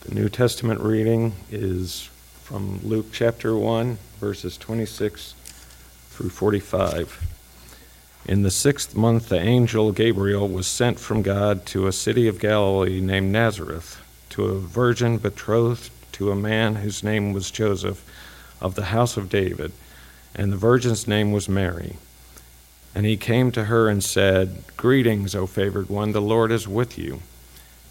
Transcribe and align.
The 0.00 0.14
New 0.14 0.30
Testament 0.30 0.80
reading 0.80 1.34
is 1.50 2.08
from 2.42 2.80
Luke 2.82 3.08
chapter 3.12 3.54
1, 3.54 3.98
verses 4.18 4.56
26 4.56 5.34
through 6.08 6.30
45. 6.30 7.28
In 8.24 8.42
the 8.42 8.50
sixth 8.50 8.96
month, 8.96 9.28
the 9.28 9.38
angel 9.38 9.92
Gabriel 9.92 10.48
was 10.48 10.66
sent 10.66 10.98
from 10.98 11.20
God 11.20 11.66
to 11.66 11.86
a 11.86 11.92
city 11.92 12.26
of 12.28 12.40
Galilee 12.40 13.02
named 13.02 13.30
Nazareth, 13.30 14.00
to 14.30 14.46
a 14.46 14.58
virgin 14.58 15.18
betrothed 15.18 15.90
to 16.12 16.30
a 16.30 16.36
man 16.36 16.76
whose 16.76 17.04
name 17.04 17.34
was 17.34 17.50
Joseph, 17.50 18.02
of 18.58 18.76
the 18.76 18.86
house 18.86 19.18
of 19.18 19.28
David, 19.28 19.70
and 20.34 20.50
the 20.50 20.56
virgin's 20.56 21.06
name 21.06 21.30
was 21.30 21.46
Mary. 21.46 21.98
And 22.94 23.04
he 23.04 23.18
came 23.18 23.52
to 23.52 23.64
her 23.64 23.90
and 23.90 24.02
said, 24.02 24.64
Greetings, 24.78 25.34
O 25.34 25.46
favored 25.46 25.90
one, 25.90 26.12
the 26.12 26.22
Lord 26.22 26.50
is 26.50 26.66
with 26.66 26.96
you. 26.96 27.20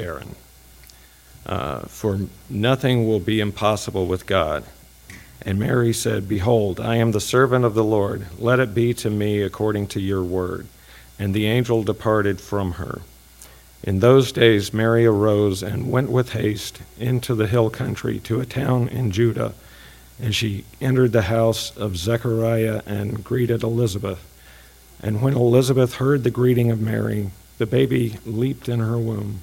barren. 0.00 0.34
Uh, 1.46 1.80
for 1.80 2.20
nothing 2.50 3.06
will 3.06 3.20
be 3.20 3.40
impossible 3.40 4.06
with 4.06 4.26
God. 4.26 4.64
And 5.42 5.58
Mary 5.58 5.92
said, 5.92 6.28
Behold, 6.28 6.80
I 6.80 6.96
am 6.96 7.12
the 7.12 7.20
servant 7.20 7.64
of 7.64 7.74
the 7.74 7.84
Lord. 7.84 8.26
Let 8.38 8.60
it 8.60 8.74
be 8.74 8.92
to 8.94 9.10
me 9.10 9.42
according 9.42 9.86
to 9.88 10.00
your 10.00 10.22
word. 10.22 10.66
And 11.18 11.32
the 11.32 11.46
angel 11.46 11.82
departed 11.82 12.40
from 12.40 12.72
her. 12.72 13.00
In 13.82 14.00
those 14.00 14.32
days, 14.32 14.74
Mary 14.74 15.06
arose 15.06 15.62
and 15.62 15.90
went 15.90 16.10
with 16.10 16.32
haste 16.32 16.80
into 16.98 17.34
the 17.34 17.46
hill 17.46 17.70
country 17.70 18.18
to 18.20 18.40
a 18.40 18.46
town 18.46 18.88
in 18.88 19.10
Judah 19.10 19.54
and 20.20 20.34
she 20.34 20.64
entered 20.80 21.12
the 21.12 21.22
house 21.22 21.76
of 21.76 21.96
Zechariah 21.96 22.82
and 22.86 23.22
greeted 23.22 23.62
Elizabeth. 23.62 24.24
And 25.00 25.22
when 25.22 25.34
Elizabeth 25.34 25.94
heard 25.94 26.24
the 26.24 26.30
greeting 26.30 26.70
of 26.70 26.80
Mary, 26.80 27.30
the 27.58 27.66
baby 27.66 28.18
leaped 28.26 28.68
in 28.68 28.80
her 28.80 28.98
womb. 28.98 29.42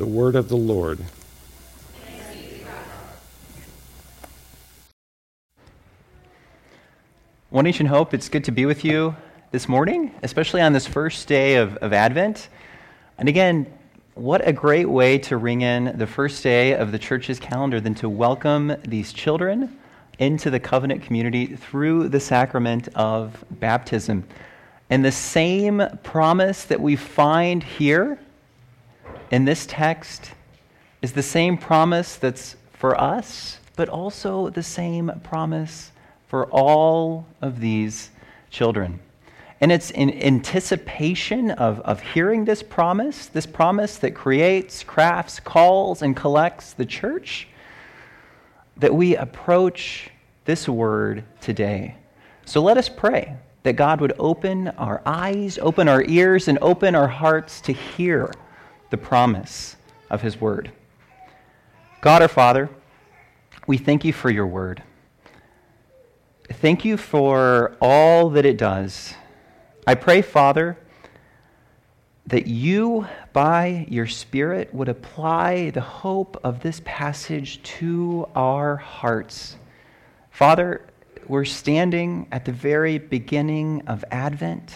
The 0.00 0.06
word 0.06 0.34
of 0.34 0.48
the 0.48 0.56
Lord. 0.56 0.98
One 7.50 7.64
Nation 7.66 7.84
Hope, 7.84 8.14
it's 8.14 8.30
good 8.30 8.44
to 8.44 8.50
be 8.50 8.64
with 8.64 8.82
you 8.82 9.14
this 9.50 9.68
morning, 9.68 10.14
especially 10.22 10.62
on 10.62 10.72
this 10.72 10.86
first 10.86 11.28
day 11.28 11.56
of, 11.56 11.76
of 11.76 11.92
Advent. 11.92 12.48
And 13.18 13.28
again, 13.28 13.66
what 14.14 14.48
a 14.48 14.54
great 14.54 14.88
way 14.88 15.18
to 15.18 15.36
ring 15.36 15.60
in 15.60 15.98
the 15.98 16.06
first 16.06 16.42
day 16.42 16.72
of 16.72 16.92
the 16.92 16.98
church's 16.98 17.38
calendar 17.38 17.78
than 17.78 17.94
to 17.96 18.08
welcome 18.08 18.74
these 18.88 19.12
children 19.12 19.78
into 20.18 20.48
the 20.48 20.60
covenant 20.60 21.02
community 21.02 21.44
through 21.44 22.08
the 22.08 22.20
sacrament 22.20 22.88
of 22.94 23.44
baptism. 23.50 24.24
And 24.88 25.04
the 25.04 25.12
same 25.12 25.82
promise 26.02 26.64
that 26.64 26.80
we 26.80 26.96
find 26.96 27.62
here 27.62 28.18
in 29.30 29.44
this 29.44 29.66
text 29.66 30.32
is 31.02 31.12
the 31.12 31.22
same 31.22 31.56
promise 31.56 32.16
that's 32.16 32.56
for 32.72 33.00
us, 33.00 33.58
but 33.76 33.88
also 33.88 34.50
the 34.50 34.62
same 34.62 35.10
promise 35.22 35.92
for 36.26 36.46
all 36.46 37.26
of 37.40 37.60
these 37.60 38.10
children. 38.50 39.00
And 39.60 39.70
it's 39.70 39.90
in 39.90 40.10
anticipation 40.22 41.50
of, 41.50 41.80
of 41.80 42.00
hearing 42.00 42.44
this 42.44 42.62
promise, 42.62 43.26
this 43.26 43.46
promise 43.46 43.98
that 43.98 44.12
creates, 44.12 44.82
crafts, 44.82 45.38
calls, 45.38 46.02
and 46.02 46.16
collects 46.16 46.72
the 46.72 46.86
church, 46.86 47.46
that 48.78 48.94
we 48.94 49.16
approach 49.16 50.10
this 50.46 50.68
word 50.68 51.24
today. 51.40 51.94
So 52.46 52.62
let 52.62 52.78
us 52.78 52.88
pray 52.88 53.36
that 53.62 53.74
God 53.74 54.00
would 54.00 54.14
open 54.18 54.68
our 54.68 55.02
eyes, 55.04 55.58
open 55.58 55.88
our 55.88 56.02
ears, 56.04 56.48
and 56.48 56.58
open 56.62 56.94
our 56.94 57.08
hearts 57.08 57.60
to 57.62 57.72
hear 57.72 58.32
the 58.90 58.98
promise 58.98 59.76
of 60.10 60.22
his 60.22 60.40
word. 60.40 60.70
God 62.00 62.22
our 62.22 62.28
Father, 62.28 62.68
we 63.66 63.78
thank 63.78 64.04
you 64.04 64.12
for 64.12 64.30
your 64.30 64.46
word. 64.46 64.82
Thank 66.48 66.84
you 66.84 66.96
for 66.96 67.76
all 67.80 68.30
that 68.30 68.44
it 68.44 68.58
does 68.58 69.14
I 69.86 69.94
pray, 69.94 70.22
Father, 70.22 70.76
that 72.26 72.46
you, 72.46 73.08
by 73.32 73.86
your 73.88 74.06
Spirit, 74.06 74.72
would 74.72 74.88
apply 74.88 75.70
the 75.70 75.80
hope 75.80 76.38
of 76.44 76.60
this 76.60 76.80
passage 76.84 77.62
to 77.62 78.28
our 78.36 78.76
hearts. 78.76 79.56
Father, 80.30 80.86
we're 81.26 81.44
standing 81.44 82.28
at 82.30 82.44
the 82.44 82.52
very 82.52 82.98
beginning 82.98 83.82
of 83.88 84.04
Advent, 84.10 84.74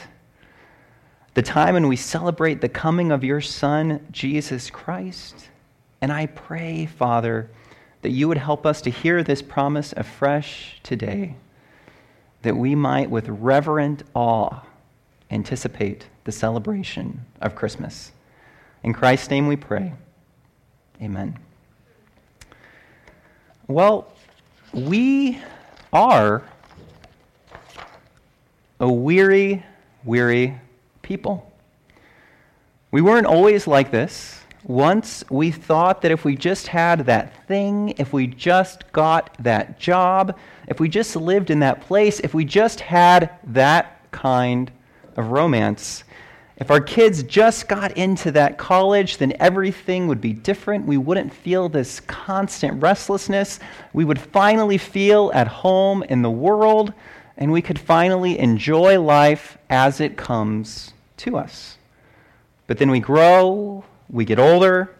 the 1.35 1.43
time 1.43 1.75
when 1.75 1.89
we 1.89 1.97
celebrate 1.97 2.61
the 2.61 2.69
coming 2.69 3.11
of 3.11 3.25
your 3.25 3.41
Son, 3.41 4.07
Jesus 4.11 4.71
Christ. 4.71 5.49
And 6.01 6.13
I 6.13 6.27
pray, 6.27 6.87
Father, 6.87 7.51
that 8.03 8.11
you 8.11 8.29
would 8.29 8.39
help 8.39 8.65
us 8.65 8.81
to 8.83 8.91
hear 8.91 9.23
this 9.23 9.43
promise 9.43 9.93
afresh 9.97 10.79
today, 10.83 11.35
that 12.43 12.57
we 12.57 12.75
might, 12.75 13.11
with 13.11 13.29
reverent 13.29 14.05
awe, 14.15 14.61
anticipate 15.31 16.07
the 16.25 16.33
celebration 16.33 17.25
of 17.41 17.55
Christmas. 17.55 18.13
In 18.83 18.93
Christ's 18.93 19.31
name 19.31 19.47
we 19.49 19.57
pray. 19.57 19.95
Amen. 21.03 21.39
Well, 23.67 24.13
we 24.73 25.41
are 25.93 26.43
a 28.79 28.93
weary, 28.93 29.65
weary 30.05 30.61
people. 31.05 31.53
We 32.91 33.01
weren't 33.01 33.27
always 33.27 33.67
like 33.67 33.91
this. 33.91 34.41
Once 34.65 35.25
we 35.29 35.51
thought 35.51 36.01
that 36.01 36.11
if 36.11 36.25
we 36.25 36.35
just 36.35 36.69
had 36.69 37.01
that 37.01 37.47
thing, 37.47 37.93
if 37.99 38.13
we 38.13 38.27
just 38.27 38.91
got 38.93 39.37
that 39.43 39.79
job, 39.79 40.39
if 40.69 40.81
we 40.81 40.89
just 40.89 41.15
lived 41.17 41.51
in 41.51 41.61
that 41.61 41.83
place, 41.83 42.19
if 42.21 42.33
we 42.33 42.45
just 42.45 42.81
had 42.81 43.31
that 43.45 44.01
kind 44.11 44.71
of 45.17 45.33
romance. 45.33 46.05
If 46.57 46.71
our 46.71 46.81
kids 46.81 47.25
just 47.25 47.69
got 47.69 47.97
into 47.97 48.31
that 48.33 48.57
college, 48.57 49.19
then 49.19 49.35
everything 49.39 50.07
would 50.07 50.21
be 50.21 50.33
different. 50.33 50.87
We 50.87 50.97
wouldn't 50.97 51.35
feel 51.35 51.69
this 51.69 52.01
constant 52.01 52.81
restlessness. 52.81 53.61
We 53.93 54.05
would 54.05 54.21
finally 54.21 54.79
feel 54.79 55.31
at 55.35 55.49
home 55.49 56.05
in 56.05 56.23
the 56.23 56.31
world, 56.31 56.95
and 57.37 57.53
we 57.53 57.61
could 57.61 57.79
finally 57.79 58.39
enjoy 58.39 59.01
life 59.01 59.59
as 59.69 60.01
it 60.01 60.17
comes 60.17 60.94
to 61.19 61.37
us. 61.37 61.79
But 62.67 62.79
then 62.79 62.91
we 62.91 63.01
grow, 63.01 63.85
we 64.09 64.25
get 64.25 64.39
older, 64.39 64.95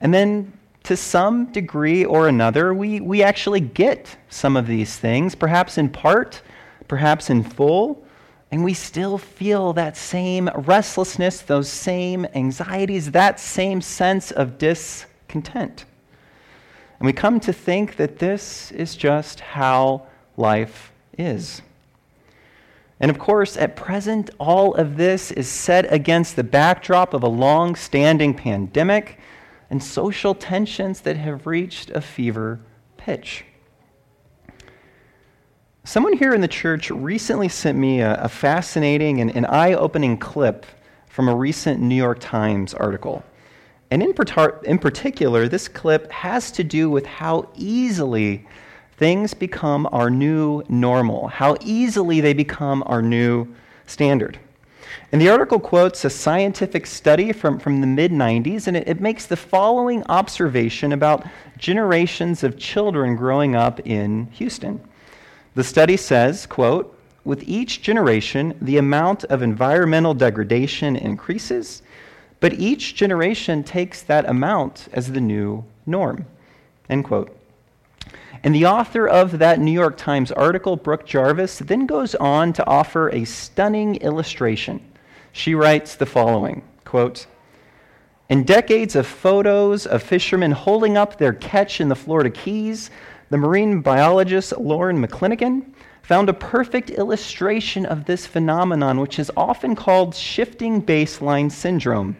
And 0.00 0.14
then, 0.14 0.52
to 0.84 0.96
some 0.96 1.52
degree 1.52 2.04
or 2.04 2.28
another, 2.28 2.72
we, 2.72 3.00
we 3.00 3.22
actually 3.22 3.60
get 3.60 4.16
some 4.28 4.56
of 4.56 4.66
these 4.66 4.96
things, 4.96 5.34
perhaps 5.34 5.76
in 5.76 5.90
part, 5.90 6.40
perhaps 6.86 7.28
in 7.28 7.42
full, 7.42 8.02
and 8.50 8.64
we 8.64 8.72
still 8.72 9.18
feel 9.18 9.74
that 9.74 9.96
same 9.96 10.48
restlessness, 10.54 11.42
those 11.42 11.68
same 11.68 12.26
anxieties, 12.34 13.10
that 13.10 13.38
same 13.38 13.82
sense 13.82 14.30
of 14.30 14.56
discontent. 14.56 15.84
And 16.98 17.06
we 17.06 17.12
come 17.12 17.38
to 17.40 17.52
think 17.52 17.96
that 17.96 18.18
this 18.18 18.72
is 18.72 18.96
just 18.96 19.40
how 19.40 20.06
life 20.36 20.92
is. 21.18 21.60
And 23.00 23.10
of 23.10 23.18
course, 23.18 23.56
at 23.56 23.76
present, 23.76 24.30
all 24.40 24.74
of 24.74 24.96
this 24.96 25.30
is 25.30 25.48
set 25.48 25.92
against 25.92 26.34
the 26.34 26.44
backdrop 26.44 27.14
of 27.14 27.22
a 27.22 27.28
long 27.28 27.76
standing 27.76 28.34
pandemic 28.34 29.18
and 29.70 29.82
social 29.82 30.34
tensions 30.34 31.02
that 31.02 31.16
have 31.16 31.46
reached 31.46 31.90
a 31.90 32.00
fever 32.00 32.60
pitch. 32.96 33.44
Someone 35.84 36.14
here 36.14 36.34
in 36.34 36.40
the 36.40 36.48
church 36.48 36.90
recently 36.90 37.48
sent 37.48 37.78
me 37.78 38.00
a, 38.00 38.14
a 38.14 38.28
fascinating 38.28 39.20
and, 39.20 39.34
and 39.34 39.46
eye 39.46 39.74
opening 39.74 40.18
clip 40.18 40.66
from 41.06 41.28
a 41.28 41.34
recent 41.34 41.80
New 41.80 41.94
York 41.94 42.18
Times 42.20 42.74
article. 42.74 43.24
And 43.90 44.02
in, 44.02 44.12
in 44.64 44.78
particular, 44.78 45.48
this 45.48 45.66
clip 45.66 46.10
has 46.12 46.50
to 46.52 46.64
do 46.64 46.90
with 46.90 47.06
how 47.06 47.48
easily 47.54 48.46
things 48.98 49.32
become 49.32 49.88
our 49.92 50.10
new 50.10 50.62
normal, 50.68 51.28
how 51.28 51.56
easily 51.62 52.20
they 52.20 52.32
become 52.32 52.82
our 52.86 53.00
new 53.00 53.46
standard. 53.86 54.38
And 55.12 55.20
the 55.20 55.30
article 55.30 55.60
quotes 55.60 56.04
a 56.04 56.10
scientific 56.10 56.86
study 56.86 57.32
from, 57.32 57.58
from 57.58 57.80
the 57.80 57.86
mid 57.86 58.10
90s, 58.10 58.66
and 58.66 58.76
it, 58.76 58.88
it 58.88 59.00
makes 59.00 59.26
the 59.26 59.36
following 59.36 60.02
observation 60.08 60.92
about 60.92 61.26
generations 61.56 62.42
of 62.42 62.58
children 62.58 63.16
growing 63.16 63.54
up 63.54 63.80
in 63.86 64.26
Houston. 64.32 64.80
The 65.54 65.64
study 65.64 65.96
says, 65.96 66.44
quote, 66.44 66.94
with 67.24 67.48
each 67.48 67.82
generation, 67.82 68.56
the 68.60 68.78
amount 68.78 69.24
of 69.24 69.42
environmental 69.42 70.14
degradation 70.14 70.96
increases, 70.96 71.82
but 72.40 72.54
each 72.54 72.94
generation 72.94 73.62
takes 73.62 74.02
that 74.02 74.28
amount 74.28 74.88
as 74.92 75.12
the 75.12 75.20
new 75.20 75.64
norm. 75.86 76.26
End 76.88 77.04
quote. 77.04 77.37
And 78.42 78.54
the 78.54 78.66
author 78.66 79.08
of 79.08 79.38
that 79.38 79.58
New 79.58 79.72
York 79.72 79.96
Times 79.96 80.30
article, 80.30 80.76
Brooke 80.76 81.06
Jarvis, 81.06 81.58
then 81.58 81.86
goes 81.86 82.14
on 82.14 82.52
to 82.54 82.66
offer 82.66 83.10
a 83.10 83.24
stunning 83.24 83.96
illustration. 83.96 84.80
She 85.32 85.54
writes 85.54 85.96
the 85.96 86.06
following 86.06 86.62
quote, 86.84 87.26
In 88.28 88.44
decades 88.44 88.96
of 88.96 89.06
photos 89.06 89.86
of 89.86 90.02
fishermen 90.02 90.52
holding 90.52 90.96
up 90.96 91.18
their 91.18 91.32
catch 91.32 91.80
in 91.80 91.88
the 91.88 91.96
Florida 91.96 92.30
Keys, 92.30 92.90
the 93.30 93.36
marine 93.36 93.80
biologist 93.80 94.56
Loren 94.56 95.04
McClenachan 95.04 95.72
found 96.02 96.30
a 96.30 96.34
perfect 96.34 96.88
illustration 96.88 97.84
of 97.84 98.06
this 98.06 98.26
phenomenon, 98.26 99.00
which 99.00 99.18
is 99.18 99.30
often 99.36 99.76
called 99.76 100.14
shifting 100.14 100.80
baseline 100.80 101.52
syndrome. 101.52 102.16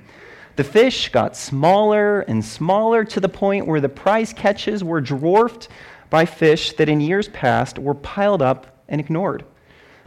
The 0.57 0.65
fish 0.65 1.09
got 1.11 1.37
smaller 1.37 2.23
and 2.23 2.45
smaller 2.45 3.05
to 3.05 3.21
the 3.21 3.29
point 3.29 3.67
where 3.67 3.81
the 3.81 3.89
prize 3.89 4.33
catches 4.33 4.83
were 4.83 5.01
dwarfed 5.01 5.69
by 6.11 6.25
fish 6.25 6.73
that 6.73 6.89
in 6.89 7.01
years 7.01 7.29
past 7.29 7.79
were 7.79 7.95
piled 7.95 8.43
up 8.43 8.83
and 8.89 9.01
ignored. 9.01 9.45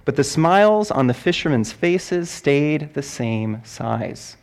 But 0.03 0.15
the 0.15 0.23
smiles 0.23 0.89
on 0.89 1.07
the 1.07 1.13
fishermen's 1.13 1.71
faces 1.71 2.29
stayed 2.29 2.93
the 2.93 3.03
same 3.03 3.61
size. 3.63 4.37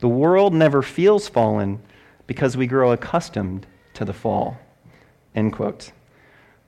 The 0.00 0.08
world 0.08 0.54
never 0.54 0.82
feels 0.82 1.28
fallen 1.28 1.80
because 2.26 2.56
we 2.56 2.66
grow 2.66 2.92
accustomed 2.92 3.66
to 3.94 4.04
the 4.04 4.12
fall. 4.12 4.58
End 5.34 5.52
quote. 5.52 5.92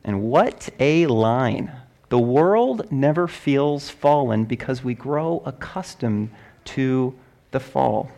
And 0.05 0.23
what 0.23 0.69
a 0.79 1.07
line. 1.07 1.73
The 2.09 2.19
world 2.19 2.91
never 2.91 3.29
feels 3.29 3.91
fallen 3.91 4.45
because 4.45 4.83
we 4.83 4.95
grow 4.95 5.43
accustomed 5.45 6.31
to 6.65 7.15
the 7.51 7.61
fall. 7.61 8.11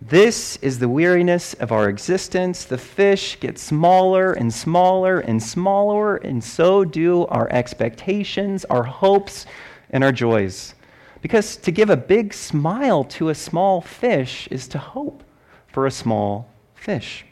This 0.00 0.56
is 0.58 0.78
the 0.78 0.90
weariness 0.90 1.54
of 1.54 1.72
our 1.72 1.88
existence. 1.88 2.64
The 2.64 2.76
fish 2.76 3.40
get 3.40 3.58
smaller 3.58 4.32
and 4.32 4.52
smaller 4.52 5.20
and 5.20 5.42
smaller, 5.42 6.16
and 6.16 6.44
so 6.44 6.84
do 6.84 7.26
our 7.26 7.48
expectations, 7.50 8.66
our 8.66 8.82
hopes, 8.82 9.46
and 9.90 10.04
our 10.04 10.12
joys. 10.12 10.74
Because 11.22 11.56
to 11.56 11.70
give 11.70 11.88
a 11.88 11.96
big 11.96 12.34
smile 12.34 13.04
to 13.04 13.30
a 13.30 13.34
small 13.34 13.80
fish 13.80 14.46
is 14.50 14.68
to 14.68 14.78
hope 14.78 15.24
for 15.66 15.86
a 15.86 15.90
small 15.90 16.50
fish. 16.74 17.24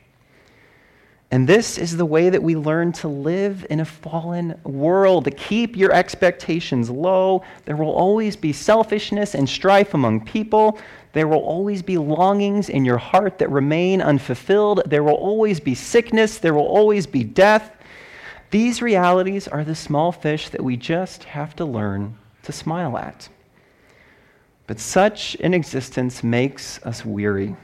And 1.34 1.48
this 1.48 1.78
is 1.78 1.96
the 1.96 2.06
way 2.06 2.30
that 2.30 2.44
we 2.44 2.54
learn 2.54 2.92
to 2.92 3.08
live 3.08 3.66
in 3.68 3.80
a 3.80 3.84
fallen 3.84 4.56
world. 4.62 5.24
To 5.24 5.32
keep 5.32 5.76
your 5.76 5.92
expectations 5.92 6.88
low. 6.88 7.42
There 7.64 7.74
will 7.74 7.90
always 7.90 8.36
be 8.36 8.52
selfishness 8.52 9.34
and 9.34 9.48
strife 9.48 9.94
among 9.94 10.26
people. 10.26 10.78
There 11.12 11.26
will 11.26 11.40
always 11.40 11.82
be 11.82 11.98
longings 11.98 12.68
in 12.68 12.84
your 12.84 12.98
heart 12.98 13.38
that 13.38 13.50
remain 13.50 14.00
unfulfilled. 14.00 14.82
There 14.86 15.02
will 15.02 15.14
always 15.14 15.58
be 15.58 15.74
sickness. 15.74 16.38
There 16.38 16.54
will 16.54 16.68
always 16.68 17.04
be 17.04 17.24
death. 17.24 17.72
These 18.52 18.80
realities 18.80 19.48
are 19.48 19.64
the 19.64 19.74
small 19.74 20.12
fish 20.12 20.50
that 20.50 20.62
we 20.62 20.76
just 20.76 21.24
have 21.24 21.56
to 21.56 21.64
learn 21.64 22.16
to 22.44 22.52
smile 22.52 22.96
at. 22.96 23.28
But 24.68 24.78
such 24.78 25.34
an 25.40 25.52
existence 25.52 26.22
makes 26.22 26.80
us 26.84 27.04
weary 27.04 27.56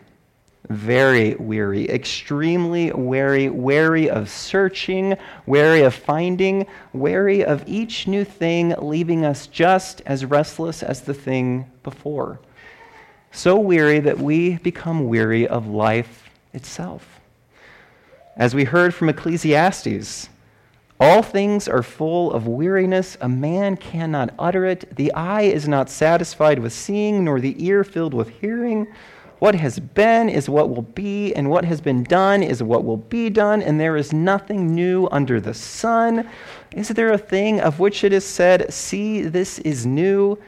very 0.71 1.35
weary, 1.35 1.91
extremely 1.91 2.93
weary, 2.93 3.49
wary 3.51 4.09
of 4.09 4.31
searching, 4.31 5.17
wary 5.45 5.83
of 5.83 5.93
finding, 5.93 6.65
wary 6.93 7.45
of 7.45 7.65
each 7.67 8.07
new 8.07 8.25
thing, 8.25 8.73
leaving 8.79 9.25
us 9.25 9.49
just 9.49 10.01
as 10.07 10.25
restless 10.25 10.83
as 10.85 11.03
the 11.03 11.13
thing 11.13 11.69
before. 11.83 12.39
So 13.33 13.59
weary 13.59 13.99
that 14.01 14.19
we 14.19 14.59
become 14.59 15.09
weary 15.09 15.47
of 15.47 15.67
life 15.67 16.31
itself. 16.53 17.21
As 18.37 18.55
we 18.55 18.63
heard 18.63 18.95
from 18.95 19.09
Ecclesiastes, 19.09 20.29
all 21.01 21.23
things 21.23 21.67
are 21.67 21.83
full 21.83 22.33
of 22.33 22.47
weariness. 22.47 23.17
A 23.21 23.29
man 23.29 23.77
cannot 23.77 24.35
utter 24.39 24.67
it. 24.67 24.95
The 24.95 25.13
eye 25.15 25.43
is 25.43 25.67
not 25.67 25.91
satisfied 25.91 26.61
with 26.61 26.73
seeing, 26.73 27.25
nor 27.25 27.41
the 27.41 27.57
ear 27.65 27.83
filled 27.83 28.15
with 28.15 28.29
hearing. 28.29 28.87
What 29.41 29.55
has 29.55 29.79
been 29.79 30.29
is 30.29 30.51
what 30.51 30.69
will 30.69 30.83
be, 30.83 31.35
and 31.35 31.49
what 31.49 31.65
has 31.65 31.81
been 31.81 32.05
done 32.05 32.43
is 32.43 32.63
what 32.63 32.85
will 32.85 32.99
be 32.99 33.31
done, 33.31 33.63
and 33.63 33.81
there 33.81 33.97
is 33.97 34.13
nothing 34.13 34.75
new 34.75 35.09
under 35.11 35.41
the 35.41 35.55
sun. 35.55 36.29
Is 36.77 36.89
there 36.89 37.11
a 37.11 37.19
thing 37.19 37.59
of 37.59 37.81
which 37.81 38.05
it 38.05 38.13
is 38.13 38.25
said, 38.25 38.71
See, 38.71 39.23
this 39.23 39.59
is 39.61 39.87
new? 39.87 40.39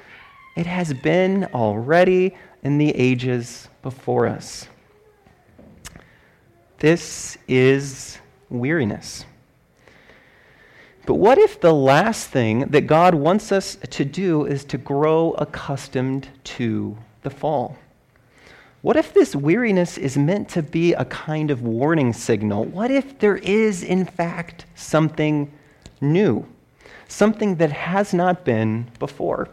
It 0.59 0.67
has 0.67 0.93
been 0.93 1.47
already 1.55 2.37
in 2.63 2.77
the 2.77 2.91
ages 2.91 3.69
before 3.81 4.27
us. 4.27 4.69
This 6.79 7.39
is 7.49 8.19
weariness. 8.51 9.25
But 11.07 11.15
what 11.15 11.39
if 11.39 11.59
the 11.63 11.73
last 11.73 12.29
thing 12.29 12.67
that 12.67 12.83
God 12.83 13.15
wants 13.15 13.53
us 13.53 13.79
to 13.89 14.05
do 14.05 14.45
is 14.45 14.65
to 14.67 14.77
grow 14.77 15.31
accustomed 15.39 16.29
to 16.45 16.99
the 17.23 17.31
fall? 17.31 17.79
What 18.83 18.97
if 18.97 19.15
this 19.15 19.37
weariness 19.37 19.97
is 19.97 20.19
meant 20.19 20.49
to 20.51 20.63
be 20.63 20.93
a 20.93 21.05
kind 21.05 21.53
of 21.53 21.63
warning 21.63 22.13
signal? 22.13 22.65
What 22.65 22.91
if 22.91 23.17
there 23.21 23.37
is, 23.37 23.85
in 23.85 24.05
fact, 24.05 24.67
something 24.75 25.53
new, 26.01 26.45
something 27.07 27.55
that 27.57 27.71
has 27.71 28.13
not 28.13 28.45
been 28.45 28.91
before? 28.99 29.49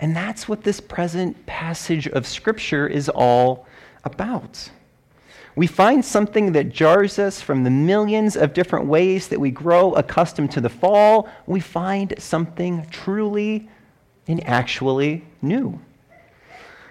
And 0.00 0.14
that's 0.14 0.48
what 0.48 0.64
this 0.64 0.80
present 0.80 1.46
passage 1.46 2.08
of 2.08 2.26
Scripture 2.26 2.88
is 2.88 3.08
all 3.08 3.64
about. 4.02 4.70
We 5.54 5.68
find 5.68 6.04
something 6.04 6.50
that 6.50 6.70
jars 6.70 7.20
us 7.20 7.40
from 7.40 7.62
the 7.62 7.70
millions 7.70 8.36
of 8.36 8.54
different 8.54 8.86
ways 8.86 9.28
that 9.28 9.38
we 9.38 9.52
grow 9.52 9.92
accustomed 9.92 10.50
to 10.50 10.60
the 10.60 10.68
fall. 10.68 11.28
We 11.46 11.60
find 11.60 12.12
something 12.18 12.88
truly 12.90 13.68
and 14.26 14.44
actually 14.48 15.24
new. 15.40 15.80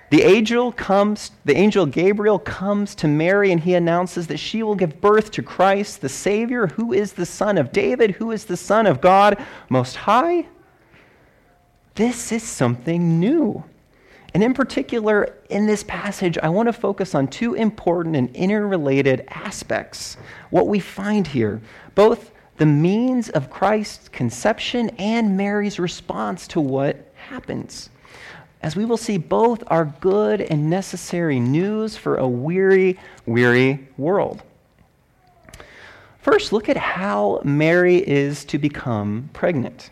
The 0.10 0.22
angel 0.22 0.72
comes, 0.72 1.31
the 1.43 1.55
angel 1.55 1.86
Gabriel 1.86 2.38
comes 2.38 2.93
to 2.95 3.07
Mary 3.07 3.51
and 3.51 3.60
he 3.60 3.74
announces 3.74 4.27
that 4.27 4.38
she 4.38 4.62
will 4.62 4.75
give 4.75 5.01
birth 5.01 5.31
to 5.31 5.41
Christ, 5.41 6.01
the 6.01 6.10
Savior, 6.10 6.67
who 6.67 6.93
is 6.93 7.13
the 7.13 7.25
Son 7.25 7.57
of 7.57 7.72
David, 7.72 8.12
who 8.12 8.31
is 8.31 8.45
the 8.45 8.57
Son 8.57 8.86
of 8.86 9.01
God 9.01 9.43
Most 9.69 9.95
High. 9.95 10.45
This 11.95 12.31
is 12.31 12.43
something 12.43 13.19
new. 13.19 13.63
And 14.33 14.43
in 14.43 14.53
particular, 14.53 15.38
in 15.50 15.67
this 15.67 15.83
passage, 15.83 16.38
I 16.39 16.50
want 16.50 16.67
to 16.67 16.74
focus 16.74 17.13
on 17.13 17.27
two 17.27 17.53
important 17.53 18.15
and 18.15 18.36
interrelated 18.36 19.25
aspects. 19.29 20.17
What 20.50 20.67
we 20.67 20.79
find 20.79 21.27
here, 21.27 21.62
both 21.93 22.31
the 22.57 22.65
means 22.65 23.29
of 23.29 23.51
Christ's 23.51 24.10
conception 24.10 24.89
and 24.98 25.38
Mary's 25.38 25.79
response 25.79 26.48
to 26.50 26.62
what 26.62 27.12
happens. 27.15 27.89
As 28.63 28.77
we 28.77 28.86
will 28.86 28.98
see 28.98 29.17
both 29.17 29.62
are 29.67 29.93
good 30.00 30.39
and 30.41 30.70
necessary 30.70 31.39
news 31.39 31.98
for 31.98 32.15
a 32.15 32.27
weary, 32.27 32.98
weary 33.25 33.88
world. 33.98 34.41
First, 36.20 36.53
look 36.53 36.70
at 36.70 36.77
how 36.77 37.41
Mary 37.43 37.98
is 37.98 38.46
to 38.46 38.58
become 38.58 39.29
pregnant. 39.34 39.89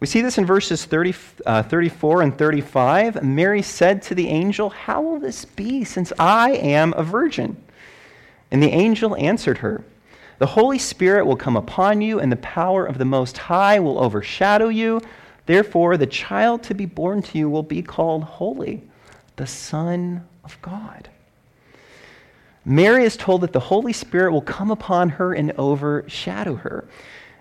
We 0.00 0.06
see 0.06 0.20
this 0.20 0.36
in 0.36 0.44
verses 0.44 0.84
30, 0.84 1.14
uh, 1.46 1.62
34 1.62 2.22
and 2.22 2.36
35. 2.36 3.24
Mary 3.24 3.62
said 3.62 4.02
to 4.02 4.14
the 4.14 4.28
angel, 4.28 4.68
How 4.68 5.00
will 5.00 5.18
this 5.18 5.46
be 5.46 5.82
since 5.82 6.12
I 6.18 6.52
am 6.52 6.92
a 6.94 7.02
virgin? 7.02 7.56
And 8.50 8.62
the 8.62 8.70
angel 8.70 9.16
answered 9.16 9.58
her, 9.58 9.82
The 10.38 10.46
Holy 10.46 10.78
Spirit 10.78 11.24
will 11.24 11.36
come 11.36 11.56
upon 11.56 12.02
you, 12.02 12.20
and 12.20 12.30
the 12.30 12.36
power 12.36 12.84
of 12.84 12.98
the 12.98 13.06
Most 13.06 13.38
High 13.38 13.80
will 13.80 13.98
overshadow 13.98 14.68
you. 14.68 15.00
Therefore, 15.48 15.96
the 15.96 16.06
child 16.06 16.62
to 16.64 16.74
be 16.74 16.84
born 16.84 17.22
to 17.22 17.38
you 17.38 17.48
will 17.48 17.62
be 17.62 17.80
called 17.80 18.22
Holy, 18.22 18.82
the 19.36 19.46
Son 19.46 20.28
of 20.44 20.60
God. 20.60 21.08
Mary 22.66 23.04
is 23.04 23.16
told 23.16 23.40
that 23.40 23.54
the 23.54 23.60
Holy 23.60 23.94
Spirit 23.94 24.30
will 24.30 24.42
come 24.42 24.70
upon 24.70 25.08
her 25.08 25.32
and 25.32 25.52
overshadow 25.52 26.56
her. 26.56 26.86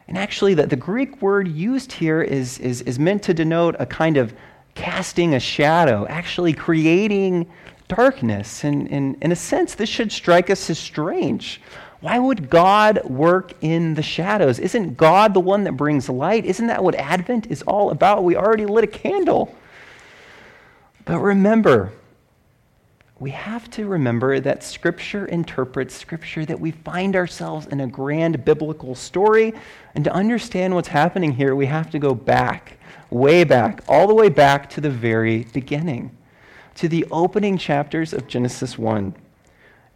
And 0.08 0.18
actually, 0.18 0.54
the, 0.54 0.66
the 0.66 0.78
Greek 0.78 1.22
word 1.22 1.50
used 1.50 1.92
here 1.92 2.22
is, 2.22 2.60
is, 2.60 2.82
is 2.84 2.98
meant 2.98 3.24
to 3.24 3.34
denote 3.34 3.76
a 3.78 3.86
kind 3.86 4.16
of 4.16 4.34
casting 4.74 5.36
a 5.36 5.40
shadow, 5.42 6.08
actually 6.08 6.54
creating 6.54 7.52
darkness. 7.90 8.64
And, 8.64 8.90
and 8.90 9.22
in 9.22 9.34
a 9.34 9.36
sense, 9.36 9.76
this 9.76 9.90
should 9.90 10.14
strike 10.14 10.50
us 10.50 10.70
as 10.70 10.80
strange. 10.80 11.60
Why 12.00 12.20
would 12.20 12.50
God 12.50 13.04
work 13.06 13.54
in 13.62 13.96
the 13.96 14.04
shadows? 14.04 14.60
Isn't 14.60 14.98
God 14.98 15.34
the 15.34 15.40
one 15.40 15.64
that 15.64 15.74
brings 15.74 16.10
light? 16.10 16.46
Isn't 16.46 16.68
that 16.68 16.84
what 16.84 16.96
Advent 16.96 17.48
is 17.48 17.64
all 17.64 17.90
about? 17.90 18.24
We 18.24 18.36
already 18.36 18.66
lit 18.66 18.84
a 18.84 18.88
candle. 18.88 19.56
But 21.06 21.20
remember, 21.20 21.92
we 23.20 23.32
have 23.32 23.68
to 23.72 23.88
remember 23.88 24.40
that 24.40 24.64
Scripture 24.64 25.26
interprets 25.26 25.96
Scripture, 25.96 26.46
that 26.46 26.60
we 26.60 26.70
find 26.70 27.16
ourselves 27.16 27.66
in 27.68 27.80
a 27.80 27.88
grand 27.88 28.46
biblical 28.46 28.94
story. 28.94 29.54
And 29.96 30.04
to 30.04 30.14
understand 30.14 30.76
what's 30.76 30.90
happening 30.90 31.32
here, 31.32 31.56
we 31.56 31.66
have 31.66 31.90
to 31.92 32.00
go 32.00 32.14
back, 32.14 32.78
way 33.10 33.44
back, 33.44 33.82
all 33.88 34.06
the 34.06 34.14
way 34.14 34.30
back 34.30 34.70
to 34.72 34.82
the 34.82 34.92
very 34.92 35.46
beginning, 35.46 36.16
to 36.76 36.88
the 36.88 37.08
opening 37.10 37.58
chapters 37.58 38.14
of 38.14 38.28
Genesis 38.28 38.78
1. 38.78 39.16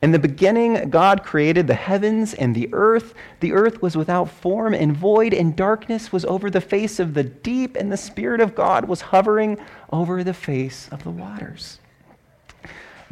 In 0.01 0.11
the 0.11 0.19
beginning, 0.19 0.89
God 0.89 1.23
created 1.23 1.67
the 1.67 1.75
heavens 1.75 2.33
and 2.33 2.55
the 2.55 2.69
earth. 2.73 3.13
The 3.39 3.53
earth 3.53 3.83
was 3.83 3.95
without 3.95 4.31
form 4.31 4.73
and 4.73 4.97
void, 4.97 5.31
and 5.31 5.55
darkness 5.55 6.11
was 6.11 6.25
over 6.25 6.49
the 6.49 6.59
face 6.59 6.99
of 6.99 7.13
the 7.13 7.23
deep, 7.23 7.75
and 7.75 7.91
the 7.91 7.97
Spirit 7.97 8.41
of 8.41 8.55
God 8.55 8.85
was 8.85 9.01
hovering 9.01 9.59
over 9.91 10.23
the 10.23 10.33
face 10.33 10.89
of 10.91 11.03
the 11.03 11.11
waters. 11.11 11.79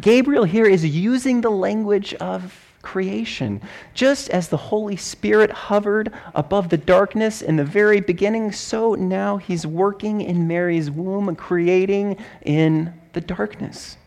Gabriel 0.01 0.45
here 0.45 0.65
is 0.65 0.83
using 0.83 1.41
the 1.41 1.51
language 1.51 2.15
of 2.15 2.65
creation. 2.81 3.61
Just 3.93 4.29
as 4.31 4.47
the 4.47 4.57
Holy 4.57 4.95
Spirit 4.95 5.51
hovered 5.51 6.11
above 6.33 6.69
the 6.69 6.77
darkness 6.77 7.43
in 7.43 7.57
the 7.57 7.63
very 7.63 7.99
beginning, 8.01 8.51
so 8.51 8.95
now 8.95 9.37
he's 9.37 9.67
working 9.67 10.21
in 10.21 10.47
Mary's 10.47 10.89
womb, 10.89 11.35
creating 11.35 12.17
in 12.41 12.93
the 13.13 13.21
darkness. 13.21 13.97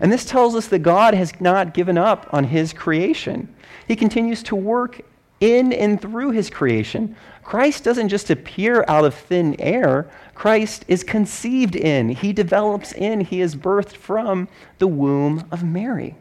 And 0.00 0.12
this 0.12 0.24
tells 0.24 0.54
us 0.54 0.68
that 0.68 0.80
God 0.80 1.14
has 1.14 1.40
not 1.40 1.74
given 1.74 1.98
up 1.98 2.26
on 2.32 2.44
his 2.44 2.72
creation. 2.72 3.54
He 3.86 3.96
continues 3.96 4.42
to 4.44 4.56
work 4.56 5.00
in 5.40 5.72
and 5.72 6.00
through 6.00 6.30
his 6.30 6.50
creation. 6.50 7.16
Christ 7.42 7.84
doesn't 7.84 8.08
just 8.08 8.30
appear 8.30 8.84
out 8.88 9.04
of 9.04 9.14
thin 9.14 9.54
air, 9.60 10.10
Christ 10.34 10.84
is 10.88 11.04
conceived 11.04 11.76
in, 11.76 12.08
he 12.08 12.32
develops 12.32 12.92
in, 12.92 13.20
he 13.20 13.40
is 13.40 13.54
birthed 13.54 13.96
from 13.96 14.48
the 14.78 14.88
womb 14.88 15.46
of 15.50 15.62
Mary. 15.62 16.16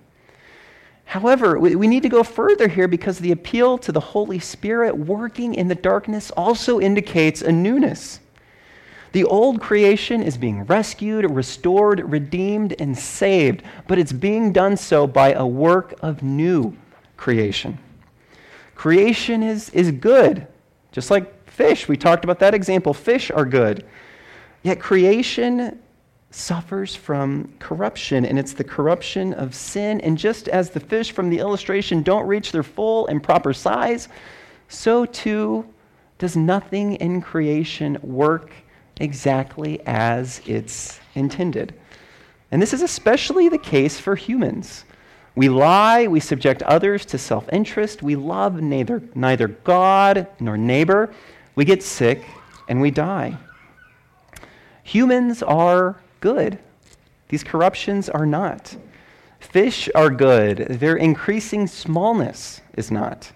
However, 1.05 1.59
we 1.59 1.87
need 1.87 2.03
to 2.03 2.09
go 2.09 2.23
further 2.23 2.67
here 2.67 2.87
because 2.87 3.19
the 3.19 3.31
appeal 3.31 3.77
to 3.79 3.91
the 3.91 3.99
Holy 3.99 4.39
Spirit 4.39 4.97
working 4.97 5.53
in 5.53 5.67
the 5.67 5.75
darkness 5.75 6.31
also 6.31 6.79
indicates 6.79 7.41
a 7.41 7.51
newness. 7.51 8.19
The 9.15 9.23
old 9.23 9.61
creation 9.61 10.21
is 10.21 10.35
being 10.35 10.65
rescued, 10.65 11.31
restored, 11.31 12.01
redeemed, 12.11 12.75
and 12.79 12.97
saved, 12.97 13.63
but 13.87 13.97
it's 13.97 14.11
being 14.11 14.51
done 14.51 14.75
so 14.75 15.07
by 15.07 15.31
a 15.31 15.47
work 15.47 15.93
of 16.01 16.21
new 16.21 16.75
creation. 17.15 17.79
Creation 18.75 19.41
is, 19.41 19.69
is 19.69 19.89
good, 19.89 20.45
just 20.91 21.11
like 21.11 21.49
fish. 21.49 21.87
We 21.87 21.95
talked 21.95 22.25
about 22.25 22.39
that 22.39 22.53
example. 22.53 22.93
Fish 22.93 23.31
are 23.31 23.45
good. 23.45 23.85
Yet 24.63 24.81
creation 24.81 25.79
suffers 26.31 26.93
from 26.93 27.53
corruption, 27.59 28.25
and 28.25 28.37
it's 28.37 28.51
the 28.51 28.65
corruption 28.65 29.33
of 29.35 29.55
sin. 29.55 30.01
And 30.01 30.17
just 30.17 30.49
as 30.49 30.71
the 30.71 30.81
fish 30.81 31.13
from 31.13 31.29
the 31.29 31.39
illustration 31.39 32.03
don't 32.03 32.27
reach 32.27 32.51
their 32.51 32.63
full 32.63 33.07
and 33.07 33.23
proper 33.23 33.53
size, 33.53 34.09
so 34.67 35.05
too 35.05 35.65
does 36.17 36.35
nothing 36.35 36.95
in 36.95 37.21
creation 37.21 37.97
work 38.01 38.51
exactly 38.99 39.85
as 39.85 40.41
it's 40.45 40.99
intended. 41.13 41.73
And 42.51 42.61
this 42.61 42.73
is 42.73 42.81
especially 42.81 43.49
the 43.49 43.57
case 43.57 43.99
for 43.99 44.15
humans. 44.15 44.85
We 45.35 45.49
lie, 45.49 46.07
we 46.07 46.21
subject 46.21 46.63
others 46.63 47.05
to 47.07 47.17
self 47.17 47.51
interest, 47.51 48.01
we 48.01 48.15
love 48.15 48.61
neither, 48.61 49.01
neither 49.13 49.49
God 49.49 50.27
nor 50.39 50.57
neighbor, 50.57 51.13
we 51.55 51.65
get 51.65 51.83
sick, 51.83 52.23
and 52.69 52.79
we 52.79 52.91
die. 52.91 53.37
Humans 54.83 55.43
are 55.43 55.97
good, 56.21 56.57
these 57.27 57.43
corruptions 57.43 58.07
are 58.07 58.25
not. 58.25 58.75
Fish 59.39 59.89
are 59.93 60.09
good, 60.09 60.57
their 60.57 60.95
increasing 60.95 61.67
smallness 61.67 62.61
is 62.77 62.89
not. 62.89 63.31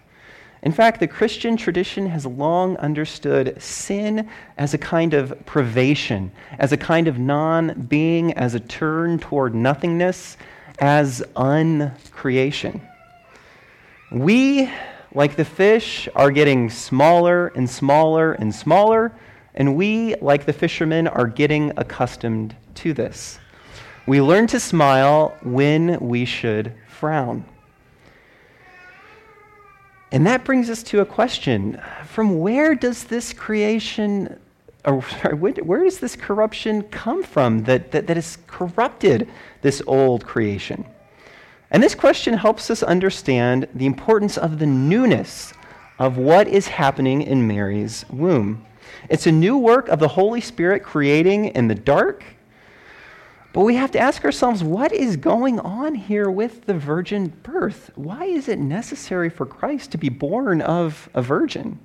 In 0.62 0.74
fact, 0.74 1.00
the 1.00 1.08
Christian 1.08 1.56
tradition 1.56 2.08
has 2.08 2.26
long 2.26 2.76
understood 2.78 3.62
sin 3.62 4.30
as 4.58 4.74
a 4.74 4.78
kind 4.78 5.14
of 5.14 5.46
privation, 5.46 6.32
as 6.58 6.74
a 6.74 6.78
kind 6.78 7.08
of 7.08 7.18
non 7.18 7.86
being, 7.88 8.34
as 8.34 8.56
a 8.56 8.60
turn 8.60 9.20
toward 9.20 9.56
nothingness, 9.56 10.36
as 10.80 11.24
uncreation. 11.36 12.82
We, 14.12 14.70
like 15.14 15.38
the 15.38 15.46
fish, 15.46 16.10
are 16.14 16.32
getting 16.32 16.70
smaller 16.70 17.48
and 17.48 17.70
smaller 17.70 18.34
and 18.34 18.54
smaller, 18.54 19.14
and 19.56 19.76
we, 19.76 20.16
like 20.16 20.46
the 20.46 20.54
fishermen, 20.54 21.08
are 21.08 21.28
getting 21.28 21.72
accustomed 21.78 22.56
to 22.76 22.94
this. 22.94 23.40
We 24.08 24.22
learn 24.22 24.48
to 24.48 24.60
smile 24.60 25.38
when 25.42 26.00
we 26.00 26.26
should 26.26 26.74
frown. 26.88 27.46
And 30.12 30.26
that 30.26 30.44
brings 30.44 30.70
us 30.70 30.82
to 30.84 31.02
a 31.02 31.06
question 31.06 31.80
from 32.06 32.40
where 32.40 32.74
does 32.74 33.04
this 33.04 33.32
creation, 33.32 34.40
or 34.86 35.04
sorry, 35.22 35.36
where 35.36 35.84
does 35.84 36.00
this 36.00 36.16
corruption 36.16 36.84
come 36.84 37.24
from 37.24 37.64
that, 37.64 37.92
that, 37.92 38.08
that 38.08 38.18
has 38.18 38.38
corrupted 38.48 39.30
this 39.62 39.82
old 39.86 40.26
creation? 40.26 40.86
And 41.72 41.84
this 41.84 41.94
question 41.94 42.34
helps 42.34 42.72
us 42.72 42.82
understand 42.82 43.68
the 43.76 43.86
importance 43.86 44.38
of 44.38 44.58
the 44.58 44.66
newness 44.66 45.54
of 46.00 46.18
what 46.18 46.48
is 46.48 46.68
happening 46.68 47.22
in 47.22 47.46
Mary's 47.46 48.06
womb. 48.10 48.66
It's 49.10 49.28
a 49.28 49.32
new 49.32 49.58
work 49.58 49.88
of 49.90 50.00
the 50.00 50.08
Holy 50.08 50.42
Spirit 50.42 50.82
creating 50.82 51.46
in 51.48 51.68
the 51.68 51.76
dark 51.76 52.24
but 53.52 53.62
we 53.62 53.76
have 53.76 53.92
to 53.92 54.00
ask 54.00 54.24
ourselves 54.24 54.64
what 54.64 54.92
is 54.92 55.18
going 55.18 55.60
on 55.60 55.96
here 55.96 56.30
with 56.30 56.66
the 56.66 56.74
virgin 56.74 57.34
birth? 57.44 57.92
Why 57.96 58.26
is 58.26 58.48
it 58.48 58.60
necessary 58.60 59.30
for 59.30 59.46
Christ 59.46 59.92
to 59.92 59.98
be 59.98 60.10
born 60.10 60.62
of 60.62 61.10
a 61.14 61.22
virgin? 61.22 61.80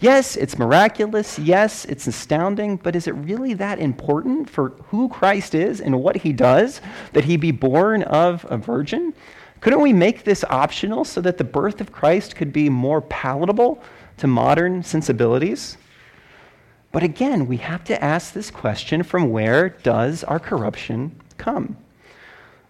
Yes, 0.00 0.36
it's 0.36 0.58
miraculous. 0.58 1.38
Yes, 1.38 1.84
it's 1.86 2.06
astounding. 2.06 2.76
But 2.76 2.94
is 2.94 3.08
it 3.08 3.12
really 3.12 3.54
that 3.54 3.80
important 3.80 4.48
for 4.48 4.70
who 4.90 5.08
Christ 5.08 5.54
is 5.54 5.80
and 5.80 6.00
what 6.00 6.16
he 6.16 6.32
does 6.32 6.80
that 7.14 7.24
he 7.24 7.36
be 7.36 7.50
born 7.50 8.04
of 8.04 8.46
a 8.48 8.56
virgin? 8.56 9.12
Couldn't 9.60 9.80
we 9.80 9.92
make 9.92 10.22
this 10.22 10.44
optional 10.44 11.04
so 11.04 11.20
that 11.22 11.36
the 11.36 11.44
birth 11.44 11.80
of 11.80 11.90
Christ 11.90 12.36
could 12.36 12.52
be 12.52 12.68
more 12.68 13.00
palatable 13.02 13.82
to 14.18 14.28
modern 14.28 14.84
sensibilities? 14.84 15.76
But 16.90 17.02
again, 17.02 17.46
we 17.46 17.58
have 17.58 17.84
to 17.84 18.02
ask 18.02 18.32
this 18.32 18.50
question 18.50 19.02
from 19.02 19.30
where 19.30 19.68
does 19.68 20.24
our 20.24 20.38
corruption 20.38 21.20
come? 21.36 21.76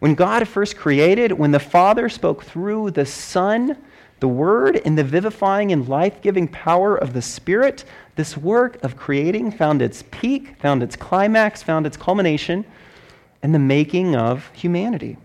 When 0.00 0.14
God 0.14 0.46
first 0.46 0.76
created, 0.76 1.32
when 1.32 1.50
the 1.50 1.60
Father 1.60 2.08
spoke 2.08 2.44
through 2.44 2.92
the 2.92 3.06
Son, 3.06 3.76
the 4.20 4.28
Word, 4.28 4.80
and 4.84 4.96
the 4.98 5.04
vivifying 5.04 5.72
and 5.72 5.88
life 5.88 6.20
giving 6.22 6.48
power 6.48 6.96
of 6.96 7.12
the 7.12 7.22
Spirit, 7.22 7.84
this 8.16 8.36
work 8.36 8.82
of 8.82 8.96
creating 8.96 9.52
found 9.52 9.82
its 9.82 10.02
peak, 10.10 10.56
found 10.60 10.82
its 10.82 10.96
climax, 10.96 11.62
found 11.62 11.86
its 11.86 11.96
culmination 11.96 12.64
in 13.42 13.52
the 13.52 13.58
making 13.58 14.16
of 14.16 14.50
humanity. 14.52 15.16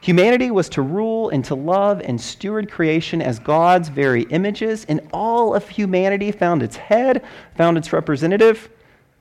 Humanity 0.00 0.50
was 0.50 0.68
to 0.70 0.82
rule 0.82 1.28
and 1.30 1.44
to 1.46 1.54
love 1.54 2.00
and 2.00 2.20
steward 2.20 2.70
creation 2.70 3.20
as 3.20 3.38
God's 3.38 3.88
very 3.88 4.22
images, 4.24 4.86
and 4.88 5.00
all 5.12 5.54
of 5.54 5.68
humanity 5.68 6.30
found 6.30 6.62
its 6.62 6.76
head, 6.76 7.24
found 7.56 7.76
its 7.76 7.92
representative 7.92 8.68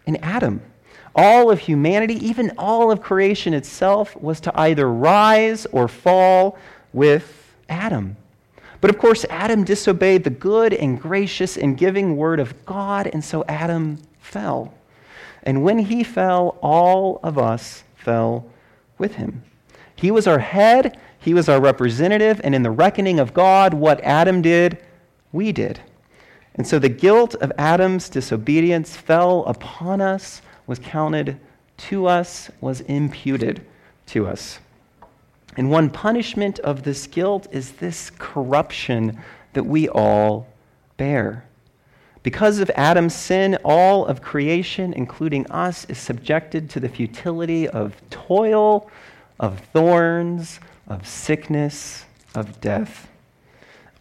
in 0.05 0.17
Adam. 0.17 0.61
all 1.17 1.49
of 1.49 1.59
humanity, 1.59 2.13
even 2.25 2.51
all 2.59 2.91
of 2.91 3.01
creation 3.01 3.53
itself, 3.53 4.15
was 4.21 4.39
to 4.41 4.59
either 4.59 4.89
rise 4.89 5.65
or 5.71 5.87
fall 5.87 6.57
with 6.93 7.55
Adam. 7.67 8.15
But 8.79 8.91
of 8.91 8.99
course, 8.99 9.25
Adam 9.31 9.63
disobeyed 9.63 10.23
the 10.23 10.29
good 10.29 10.73
and 10.73 11.01
gracious 11.01 11.57
and 11.57 11.75
giving 11.75 12.15
word 12.15 12.39
of 12.39 12.65
God, 12.65 13.07
and 13.07 13.25
so 13.25 13.43
Adam 13.47 13.97
fell. 14.19 14.75
And 15.41 15.63
when 15.63 15.79
he 15.79 16.03
fell, 16.03 16.59
all 16.61 17.19
of 17.23 17.39
us 17.39 17.83
fell 17.95 18.45
with 18.99 19.15
him. 19.15 19.43
He 19.97 20.11
was 20.11 20.27
our 20.27 20.39
head, 20.39 20.97
he 21.19 21.33
was 21.33 21.49
our 21.49 21.59
representative, 21.59 22.39
and 22.43 22.55
in 22.55 22.63
the 22.63 22.71
reckoning 22.71 23.19
of 23.19 23.33
God, 23.33 23.73
what 23.73 23.99
Adam 24.01 24.41
did, 24.41 24.81
we 25.33 25.51
did. 25.51 25.81
And 26.55 26.65
so 26.65 26.79
the 26.79 26.89
guilt 26.89 27.35
of 27.35 27.51
Adam's 27.57 28.07
disobedience 28.07 28.95
fell 28.95 29.43
upon 29.45 29.99
us, 29.99 30.41
was 30.67 30.79
counted 30.79 31.39
to 31.77 32.05
us, 32.05 32.49
was 32.61 32.81
imputed 32.81 33.65
to 34.07 34.27
us. 34.27 34.59
And 35.57 35.71
one 35.71 35.89
punishment 35.89 36.59
of 36.59 36.83
this 36.83 37.07
guilt 37.07 37.47
is 37.51 37.73
this 37.73 38.11
corruption 38.11 39.19
that 39.53 39.63
we 39.63 39.89
all 39.89 40.47
bear. 40.97 41.43
Because 42.21 42.59
of 42.59 42.69
Adam's 42.75 43.15
sin, 43.15 43.57
all 43.63 44.05
of 44.05 44.21
creation, 44.21 44.93
including 44.93 45.49
us, 45.49 45.85
is 45.85 45.97
subjected 45.97 46.69
to 46.71 46.79
the 46.79 46.89
futility 46.89 47.67
of 47.67 47.95
toil, 48.09 48.89
of 49.39 49.59
thorns, 49.59 50.59
of 50.87 51.07
sickness, 51.07 52.05
of 52.33 52.59
death. 52.61 53.07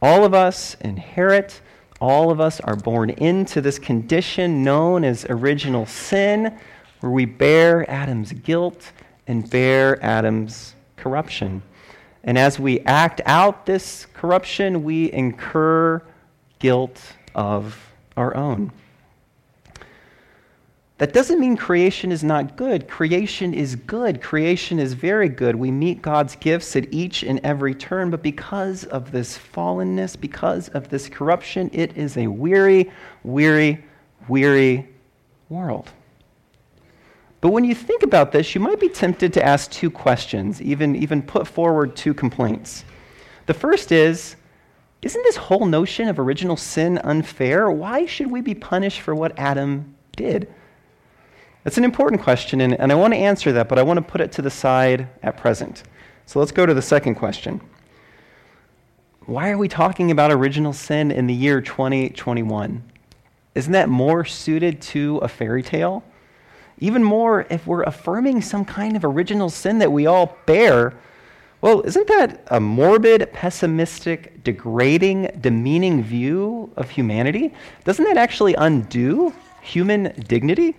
All 0.01 0.25
of 0.25 0.35
us 0.35 0.77
inherit, 0.81 1.61
all 2.01 2.31
of 2.31 2.41
us 2.41 2.61
are 2.61 2.77
born 2.77 3.11
into 3.11 3.61
this 3.61 3.79
condition 3.79 4.63
known 4.63 5.05
as 5.05 5.25
original 5.29 5.87
sin, 5.87 6.59
where 7.01 7.13
we 7.13 7.25
bear 7.25 7.89
Adam's 7.91 8.33
guilt 8.33 8.93
and 9.27 9.49
bear 9.49 10.03
Adam's 10.05 10.75
corruption. 10.97 11.63
And 12.25 12.37
as 12.37 12.59
we 12.59 12.81
act 12.81 13.21
out 13.25 13.67
this 13.67 14.07
corruption, 14.13 14.83
we 14.83 15.13
incur 15.13 16.03
guilt 16.59 17.01
of 17.35 17.93
our 18.17 18.37
own. 18.37 18.73
That 20.99 21.13
doesn't 21.13 21.39
mean 21.39 21.59
creation 21.59 22.11
is 22.11 22.25
not 22.25 22.57
good. 22.57 22.89
Creation 22.89 23.53
is 23.53 23.77
good. 23.77 24.23
Creation 24.23 24.79
is 24.79 24.95
very 24.95 25.29
good. 25.29 25.55
We 25.55 25.71
meet 25.71 26.01
God's 26.01 26.37
gifts 26.37 26.75
at 26.75 26.93
each 26.93 27.23
and 27.23 27.39
every 27.45 27.75
turn, 27.75 28.11
but 28.11 28.23
because 28.23 28.85
of 28.85 29.13
this 29.13 29.37
fallenness, 29.37 30.19
because 30.19 30.71
of 30.71 30.89
this 30.89 31.11
corruption, 31.11 31.69
it 31.75 31.95
is 31.99 32.17
a 32.17 32.27
weary, 32.29 32.91
weary, 33.25 33.85
weary 34.27 34.89
world. 35.51 35.91
But 37.43 37.51
when 37.51 37.65
you 37.65 37.75
think 37.75 38.03
about 38.03 38.33
this, 38.33 38.55
you 38.55 38.63
might 38.63 38.81
be 38.81 38.89
tempted 38.89 39.35
to 39.35 39.45
ask 39.45 39.71
two 39.71 39.91
questions, 39.91 40.63
even, 40.63 40.97
even 40.97 41.21
put 41.21 41.47
forward 41.47 41.95
two 41.95 42.15
complaints. 42.15 42.85
The 43.45 43.55
first 43.55 43.93
is 43.93 44.37
Isn't 45.03 45.23
this 45.25 45.37
whole 45.37 45.67
notion 45.67 46.09
of 46.09 46.19
original 46.19 46.57
sin 46.57 46.97
unfair? 47.05 47.71
Why 47.71 48.07
should 48.07 48.31
we 48.31 48.41
be 48.41 48.55
punished 48.55 49.03
for 49.03 49.15
what 49.15 49.39
Adam 49.39 49.95
did? 50.17 50.49
That's 51.67 51.79
an 51.79 51.83
important 51.83 52.23
question, 52.23 52.61
and, 52.61 52.79
and 52.79 52.93
I 52.93 52.95
want 52.95 53.13
to 53.13 53.19
answer 53.19 53.51
that, 53.51 53.69
but 53.69 53.77
I 53.77 53.83
want 53.83 53.97
to 53.97 54.03
put 54.03 54.21
it 54.21 54.31
to 54.31 54.41
the 54.41 54.51
side 54.51 55.09
at 55.21 55.37
present. 55.37 55.83
So 56.25 56.39
let's 56.39 56.53
go 56.53 56.65
to 56.65 56.73
the 56.73 56.81
second 56.81 57.17
question. 57.17 57.61
Why 59.23 59.51
are 59.51 59.59
we 59.59 59.67
talking 59.67 60.13
about 60.13 60.31
original 60.31 60.73
sin 60.73 61.11
in 61.11 61.27
the 61.27 61.35
year 61.35 61.61
2021? 61.61 62.85
Isn't 63.57 63.73
that 63.73 63.89
more 63.89 64.25
suited 64.25 64.81
to 64.83 65.19
a 65.19 65.27
fairy 65.27 65.65
tale? 65.65 66.05
Even 66.79 67.03
more, 67.03 67.49
if 67.51 67.67
we're 67.67 67.83
affirming 67.83 68.43
some 68.43 68.65
kind 68.65 68.95
of 68.95 69.05
original 69.05 69.51
sin 69.51 69.81
that 69.81 69.91
we 69.91 70.07
all 70.07 70.39
bear, 70.47 70.95
well, 71.63 71.81
isn't 71.81 72.07
that 72.07 72.47
a 72.47 72.61
morbid, 72.61 73.33
pessimistic, 73.33 74.45
degrading, 74.45 75.33
demeaning 75.41 76.05
view 76.05 76.71
of 76.77 76.91
humanity? 76.91 77.53
Doesn't 77.83 78.05
that 78.05 78.17
actually 78.17 78.55
undo 78.55 79.35
human 79.63 80.15
dignity? 80.29 80.77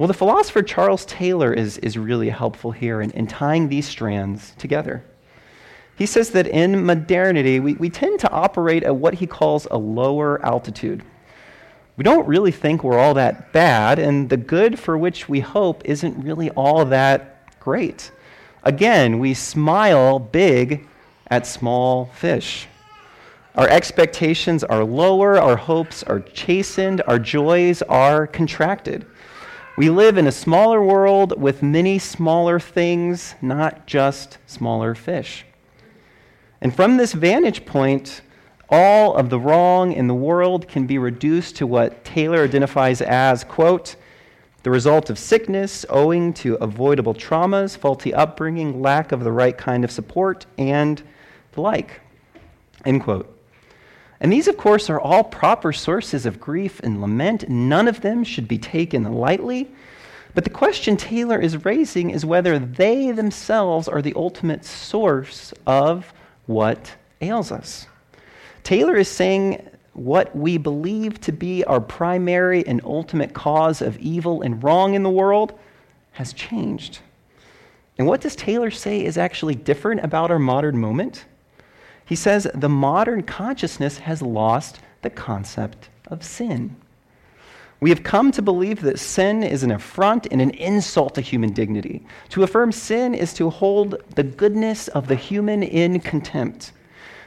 Well, 0.00 0.08
the 0.08 0.14
philosopher 0.14 0.62
Charles 0.62 1.04
Taylor 1.04 1.52
is, 1.52 1.76
is 1.76 1.98
really 1.98 2.30
helpful 2.30 2.72
here 2.72 3.02
in, 3.02 3.10
in 3.10 3.26
tying 3.26 3.68
these 3.68 3.86
strands 3.86 4.54
together. 4.56 5.04
He 5.94 6.06
says 6.06 6.30
that 6.30 6.46
in 6.46 6.86
modernity, 6.86 7.60
we, 7.60 7.74
we 7.74 7.90
tend 7.90 8.18
to 8.20 8.30
operate 8.30 8.82
at 8.82 8.96
what 8.96 9.12
he 9.12 9.26
calls 9.26 9.68
a 9.70 9.76
lower 9.76 10.44
altitude 10.44 11.04
we 12.00 12.04
don't 12.04 12.26
really 12.26 12.50
think 12.50 12.82
we're 12.82 12.98
all 12.98 13.12
that 13.12 13.52
bad, 13.52 13.98
and 13.98 14.30
the 14.30 14.38
good 14.38 14.78
for 14.78 14.96
which 14.96 15.28
we 15.28 15.40
hope 15.40 15.82
isn't 15.84 16.24
really 16.24 16.48
all 16.52 16.86
that 16.86 17.60
great. 17.60 18.10
Again, 18.62 19.18
we 19.18 19.34
smile 19.34 20.18
big 20.18 20.88
at 21.26 21.46
small 21.46 22.06
fish. 22.06 22.68
Our 23.54 23.68
expectations 23.68 24.64
are 24.64 24.82
lower, 24.82 25.38
our 25.38 25.56
hopes 25.56 26.02
are 26.02 26.20
chastened, 26.20 27.02
our 27.06 27.18
joys 27.18 27.82
are 27.82 28.26
contracted. 28.26 29.04
We 29.80 29.88
live 29.88 30.18
in 30.18 30.26
a 30.26 30.30
smaller 30.30 30.84
world 30.84 31.40
with 31.40 31.62
many 31.62 31.98
smaller 31.98 32.60
things, 32.60 33.34
not 33.40 33.86
just 33.86 34.36
smaller 34.44 34.94
fish. 34.94 35.46
And 36.60 36.76
from 36.76 36.98
this 36.98 37.14
vantage 37.14 37.64
point, 37.64 38.20
all 38.68 39.14
of 39.14 39.30
the 39.30 39.40
wrong 39.40 39.94
in 39.94 40.06
the 40.06 40.12
world 40.12 40.68
can 40.68 40.86
be 40.86 40.98
reduced 40.98 41.56
to 41.56 41.66
what 41.66 42.04
Taylor 42.04 42.44
identifies 42.44 43.00
as, 43.00 43.42
quote, 43.42 43.96
the 44.64 44.70
result 44.70 45.08
of 45.08 45.18
sickness 45.18 45.86
owing 45.88 46.34
to 46.34 46.56
avoidable 46.56 47.14
traumas, 47.14 47.74
faulty 47.74 48.12
upbringing, 48.12 48.82
lack 48.82 49.12
of 49.12 49.24
the 49.24 49.32
right 49.32 49.56
kind 49.56 49.82
of 49.82 49.90
support, 49.90 50.44
and 50.58 51.02
the 51.52 51.62
like. 51.62 52.02
End 52.84 53.02
quote. 53.02 53.39
And 54.20 54.30
these, 54.30 54.48
of 54.48 54.56
course, 54.56 54.90
are 54.90 55.00
all 55.00 55.24
proper 55.24 55.72
sources 55.72 56.26
of 56.26 56.40
grief 56.40 56.80
and 56.80 57.00
lament. 57.00 57.48
None 57.48 57.88
of 57.88 58.02
them 58.02 58.22
should 58.22 58.46
be 58.46 58.58
taken 58.58 59.14
lightly. 59.14 59.70
But 60.34 60.44
the 60.44 60.50
question 60.50 60.96
Taylor 60.96 61.40
is 61.40 61.64
raising 61.64 62.10
is 62.10 62.24
whether 62.24 62.58
they 62.58 63.10
themselves 63.10 63.88
are 63.88 64.02
the 64.02 64.14
ultimate 64.14 64.64
source 64.64 65.52
of 65.66 66.12
what 66.46 66.94
ails 67.20 67.50
us. 67.50 67.86
Taylor 68.62 68.96
is 68.96 69.08
saying 69.08 69.66
what 69.94 70.34
we 70.36 70.58
believe 70.58 71.20
to 71.22 71.32
be 71.32 71.64
our 71.64 71.80
primary 71.80 72.64
and 72.66 72.80
ultimate 72.84 73.34
cause 73.34 73.82
of 73.82 73.98
evil 73.98 74.42
and 74.42 74.62
wrong 74.62 74.94
in 74.94 75.02
the 75.02 75.10
world 75.10 75.58
has 76.12 76.32
changed. 76.32 77.00
And 77.98 78.06
what 78.06 78.20
does 78.20 78.36
Taylor 78.36 78.70
say 78.70 79.04
is 79.04 79.18
actually 79.18 79.54
different 79.54 80.04
about 80.04 80.30
our 80.30 80.38
modern 80.38 80.78
moment? 80.78 81.24
He 82.10 82.16
says 82.16 82.48
the 82.52 82.68
modern 82.68 83.22
consciousness 83.22 83.98
has 83.98 84.20
lost 84.20 84.80
the 85.02 85.10
concept 85.10 85.90
of 86.08 86.24
sin. 86.24 86.74
We 87.78 87.90
have 87.90 88.02
come 88.02 88.32
to 88.32 88.42
believe 88.42 88.80
that 88.80 88.98
sin 88.98 89.44
is 89.44 89.62
an 89.62 89.70
affront 89.70 90.26
and 90.32 90.42
an 90.42 90.50
insult 90.50 91.14
to 91.14 91.20
human 91.20 91.52
dignity. 91.52 92.04
To 92.30 92.42
affirm 92.42 92.72
sin 92.72 93.14
is 93.14 93.32
to 93.34 93.48
hold 93.48 94.02
the 94.16 94.24
goodness 94.24 94.88
of 94.88 95.06
the 95.06 95.14
human 95.14 95.62
in 95.62 96.00
contempt. 96.00 96.72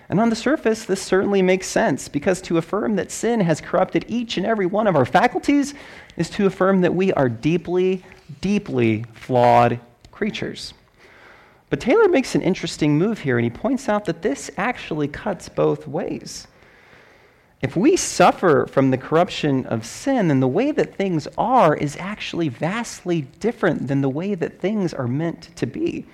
And 0.10 0.20
on 0.20 0.30
the 0.30 0.36
surface, 0.36 0.84
this 0.84 1.02
certainly 1.02 1.42
makes 1.42 1.68
sense 1.68 2.10
because 2.10 2.42
to 2.42 2.58
affirm 2.58 2.98
that 2.98 3.10
sin 3.10 3.40
has 3.40 3.62
corrupted 3.62 4.04
each 4.10 4.36
and 4.36 4.46
every 4.46 4.66
one 4.66 4.88
of 4.88 4.98
our 4.98 5.06
faculties 5.06 5.76
is 6.18 6.30
to 6.32 6.46
affirm 6.46 6.82
that 6.82 6.94
we 6.94 7.14
are 7.14 7.30
deeply, 7.30 8.04
deeply 8.42 9.06
flawed 9.14 9.80
creatures. 10.12 10.74
But 11.74 11.80
Taylor 11.80 12.08
makes 12.08 12.36
an 12.36 12.44
interesting 12.44 13.00
move 13.00 13.18
here, 13.18 13.40
and 13.40 13.44
he 13.44 13.50
points 13.50 13.90
out 13.90 14.06
that 14.06 14.22
this 14.22 14.52
actually 14.58 15.08
cuts 15.08 15.50
both 15.50 15.88
ways. 15.88 16.48
If 17.64 17.76
we 17.76 17.98
suffer 17.98 18.68
from 18.68 18.92
the 18.92 18.98
corruption 19.00 19.66
of 19.66 19.84
sin, 19.84 20.28
then 20.28 20.40
the 20.40 20.48
way 20.48 20.70
that 20.70 20.94
things 20.94 21.28
are 21.36 21.76
is 21.76 21.98
actually 21.98 22.48
vastly 22.48 23.22
different 23.40 23.88
than 23.88 24.02
the 24.02 24.10
way 24.10 24.36
that 24.36 24.60
things 24.60 24.94
are 24.94 25.08
meant 25.08 25.50
to 25.56 25.66
be. 25.66 26.06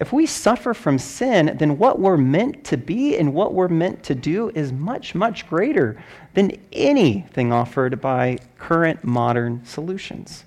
If 0.00 0.12
we 0.12 0.26
suffer 0.26 0.74
from 0.74 0.98
sin, 0.98 1.58
then 1.60 1.78
what 1.78 2.00
we're 2.00 2.16
meant 2.16 2.64
to 2.64 2.76
be 2.76 3.16
and 3.16 3.32
what 3.32 3.54
we're 3.54 3.68
meant 3.68 4.02
to 4.02 4.16
do 4.16 4.50
is 4.56 4.72
much, 4.72 5.14
much 5.14 5.46
greater 5.46 6.02
than 6.34 6.60
anything 6.72 7.52
offered 7.52 8.00
by 8.00 8.38
current 8.58 9.04
modern 9.04 9.64
solutions. 9.64 10.42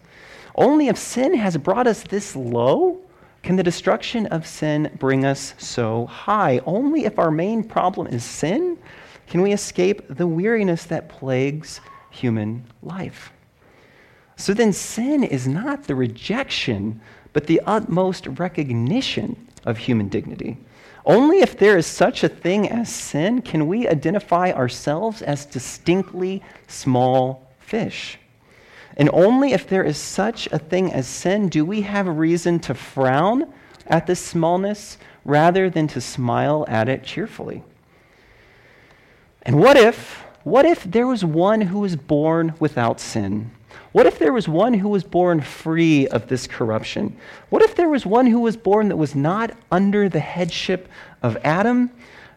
Only 0.56 0.90
if 0.90 0.98
sin 0.98 1.36
has 1.36 1.56
brought 1.56 1.88
us 1.88 2.04
this 2.04 2.36
low 2.36 3.00
can 3.48 3.56
the 3.56 3.64
destruction 3.64 4.26
of 4.26 4.46
sin 4.46 4.92
bring 5.00 5.24
us 5.24 5.54
so 5.58 6.06
high. 6.08 6.60
Only 6.66 7.06
if 7.06 7.18
our 7.18 7.32
main 7.32 7.64
problem 7.64 8.08
is 8.08 8.26
sin 8.26 8.78
can 9.26 9.42
we 9.42 9.54
escape 9.54 10.02
the 10.10 10.28
weariness 10.28 10.84
that 10.84 11.08
plagues 11.08 11.80
human 12.12 12.66
life. 12.84 13.32
So 14.36 14.54
then, 14.54 14.74
sin 14.74 15.24
is 15.24 15.48
not 15.48 15.86
the 15.86 15.96
rejection 15.96 17.00
but 17.32 17.48
the 17.48 17.62
utmost 17.66 18.28
recognition 18.28 19.48
of 19.64 19.78
human 19.78 20.10
dignity. 20.10 20.58
Only 21.06 21.40
if 21.40 21.58
there 21.58 21.78
is 21.78 21.86
such 21.88 22.26
a 22.26 22.30
thing 22.30 22.68
as 22.70 22.94
sin 22.94 23.42
can 23.42 23.66
we 23.68 23.88
identify 23.88 24.52
ourselves 24.52 25.22
as 25.22 25.46
distinctly 25.46 26.44
small 26.68 27.50
fish. 27.62 28.20
And 28.98 29.10
only 29.14 29.54
if 29.54 29.68
there 29.68 29.84
is 29.84 29.98
such 29.98 30.48
a 30.48 30.58
thing 30.58 30.92
as 30.92 31.08
sin 31.08 31.50
do 31.50 31.64
we 31.64 31.82
have 31.82 32.08
reason 32.08 32.60
to 32.62 32.74
frown 32.74 33.54
at 33.86 34.08
this 34.08 34.20
smallness 34.20 34.98
rather 35.24 35.70
than 35.70 35.88
to 35.90 36.02
smile 36.02 36.66
at 36.68 36.90
it 36.90 37.04
cheerfully. 37.04 37.64
And 39.44 39.60
what 39.60 39.78
if, 39.78 40.24
what 40.44 40.66
if 40.66 40.84
there 40.84 41.08
was 41.08 41.24
one 41.24 41.62
who 41.62 41.80
was 41.80 41.96
born 41.96 42.56
without 42.60 43.00
sin? 43.00 43.52
What 43.92 44.08
if 44.08 44.20
there 44.20 44.34
was 44.34 44.48
one 44.48 44.74
who 44.74 44.90
was 44.90 45.04
born 45.04 45.42
free 45.42 46.08
of 46.08 46.28
this 46.28 46.48
corruption? 46.48 47.16
What 47.50 47.62
if 47.62 47.76
there 47.76 47.90
was 47.90 48.06
one 48.06 48.28
who 48.28 48.40
was 48.40 48.58
born 48.58 48.90
that 48.90 48.98
was 48.98 49.16
not 49.16 49.52
under 49.72 50.10
the 50.10 50.20
headship 50.20 50.90
of 51.22 51.38
Adam, 51.44 51.92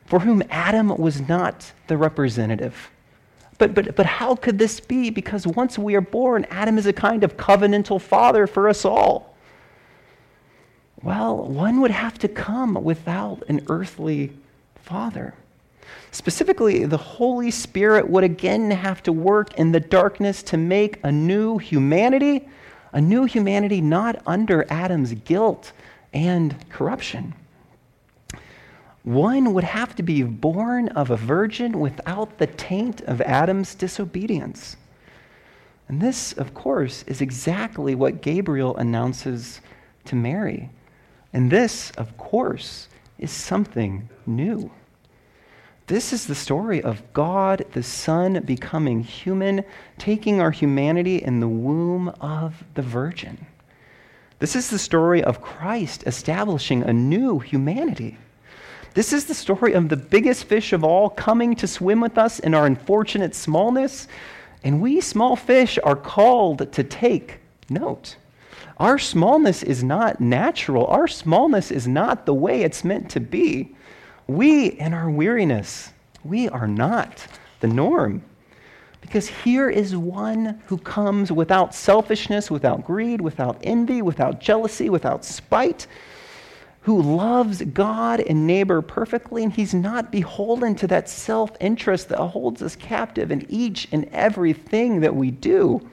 for 0.05 0.21
whom 0.21 0.43
Adam 0.51 0.89
was 0.89 1.21
not 1.21 1.73
the 1.87 1.97
representative? 1.97 2.91
But, 3.61 3.75
but, 3.75 3.95
but 3.95 4.07
how 4.07 4.37
could 4.37 4.59
this 4.59 4.81
be? 4.81 5.11
Because 5.11 5.47
once 5.47 5.79
we 5.79 5.95
are 5.95 6.01
born, 6.01 6.47
Adam 6.49 6.79
is 6.79 6.87
a 6.87 6.95
kind 6.95 7.23
of 7.23 7.37
covenantal 7.37 8.01
father 8.01 8.47
for 8.47 8.71
us 8.71 8.87
all. 8.87 9.37
Well, 11.03 11.37
one 11.37 11.83
would 11.83 11.91
have 11.91 12.19
to 12.21 12.29
come 12.29 12.73
without 12.83 13.43
an 13.49 13.61
earthly 13.69 14.33
father. 14.77 15.35
Specifically, 16.11 16.87
the 16.87 16.97
Holy 16.97 17.51
Spirit 17.51 18.09
would 18.09 18.25
again 18.25 18.71
have 18.71 19.03
to 19.03 19.13
work 19.13 19.53
in 19.59 19.73
the 19.73 19.81
darkness 19.81 20.43
to 20.45 20.57
make 20.57 20.99
a 21.05 21.13
new 21.13 21.59
humanity, 21.59 22.49
a 22.95 23.01
new 23.01 23.25
humanity 23.25 23.83
not 23.83 24.23
under 24.27 24.65
Adam's 24.73 25.13
guilt 25.13 25.73
and 26.15 26.57
corruption. 26.71 27.35
One 29.03 29.55
would 29.55 29.65
have 29.65 29.95
to 29.97 30.03
be 30.03 30.23
born 30.23 30.89
of 30.89 31.11
a 31.11 31.17
virgin 31.17 31.81
without 31.81 32.39
the 32.39 32.47
taint 32.47 33.01
of 33.03 33.21
Adam's 33.23 33.75
disobedience. 33.75 34.77
And 35.89 36.01
this, 36.01 36.33
of 36.35 36.55
course, 36.55 37.03
is 37.07 37.21
exactly 37.21 37.95
what 37.95 38.21
Gabriel 38.21 38.77
announces 38.77 39.61
to 40.05 40.15
Mary. 40.15 40.71
And 41.33 41.51
this, 41.51 41.91
of 41.93 42.17
course, 42.17 42.89
is 43.19 43.31
something 43.31 44.09
new. 44.27 44.71
This 45.87 46.13
is 46.13 46.27
the 46.27 46.35
story 46.37 46.81
of 46.81 47.03
God, 47.13 47.65
the 47.73 47.83
Son, 47.83 48.41
becoming 48.45 49.01
human, 49.03 49.65
taking 49.99 50.41
our 50.41 50.53
humanity 50.53 51.17
in 51.17 51.41
the 51.41 51.49
womb 51.49 52.11
of 52.21 52.63
the 52.75 52.83
Virgin. 52.83 53.47
This 54.39 54.55
is 54.55 54.71
the 54.71 54.79
story 54.79 55.25
of 55.25 55.43
Christ 55.43 56.05
establishing 56.07 56.85
a 56.85 56.93
new 56.93 57.41
humanity. 57.41 58.19
This 58.93 59.13
is 59.13 59.27
the 59.27 59.35
story 59.35 59.75
of 59.75 59.89
the 59.89 59.97
biggest 59.97 60.45
fish 60.45 60.73
of 60.73 60.83
all 60.83 61.11
coming 61.11 61.55
to 61.57 61.67
swim 61.69 62.01
with 62.01 62.19
us 62.19 62.41
in 62.41 62.55
our 62.55 62.67
unfortunate 62.67 63.37
smallness. 63.37 64.09
And 64.65 64.81
we 64.81 65.01
small 65.01 65.37
fish 65.37 65.79
are 65.85 65.97
called 65.97 66.73
to 66.73 66.83
take 66.83 67.39
note. 67.69 68.17
Our 68.79 68.99
smallness 68.99 69.63
is 69.63 69.85
not 69.85 70.21
natural, 70.21 70.87
our 70.87 71.07
smallness 71.07 71.71
is 71.71 71.87
not 71.87 72.27
the 72.27 72.35
way 72.35 72.63
it's 72.63 72.83
meant 72.83 73.11
to 73.11 73.21
be. 73.21 73.77
We, 74.27 74.69
in 74.69 74.93
our 74.93 75.11
weariness, 75.11 75.91
we 76.25 76.49
are 76.49 76.67
not 76.67 77.27
the 77.61 77.69
norm. 77.69 78.23
Because 79.01 79.29
here 79.29 79.71
is 79.71 79.97
one 79.97 80.61
who 80.67 80.79
comes 80.79 81.31
without 81.31 81.75
selfishness, 81.75 82.51
without 82.51 82.85
greed, 82.85 83.21
without 83.21 83.59
envy, 83.63 84.03
without 84.03 84.41
jealousy, 84.41 84.89
without 84.89 85.25
spite, 85.25 85.87
who 86.83 87.01
loves 87.01 87.63
God 87.63 88.21
and 88.21 88.47
neighbor 88.47 88.81
perfectly, 88.81 89.43
and 89.45 89.53
he's 89.53 89.75
not 89.75 90.11
beholden 90.11 90.75
to 90.77 90.87
that 90.87 91.09
self 91.09 91.51
interest 91.61 92.09
that 92.09 92.19
holds 92.19 92.63
us 92.63 92.77
captive 92.77 93.31
in 93.31 93.47
each 93.51 93.89
and 93.93 94.09
everything 94.13 95.01
that 95.01 95.15
we 95.15 95.31
do. 95.31 95.87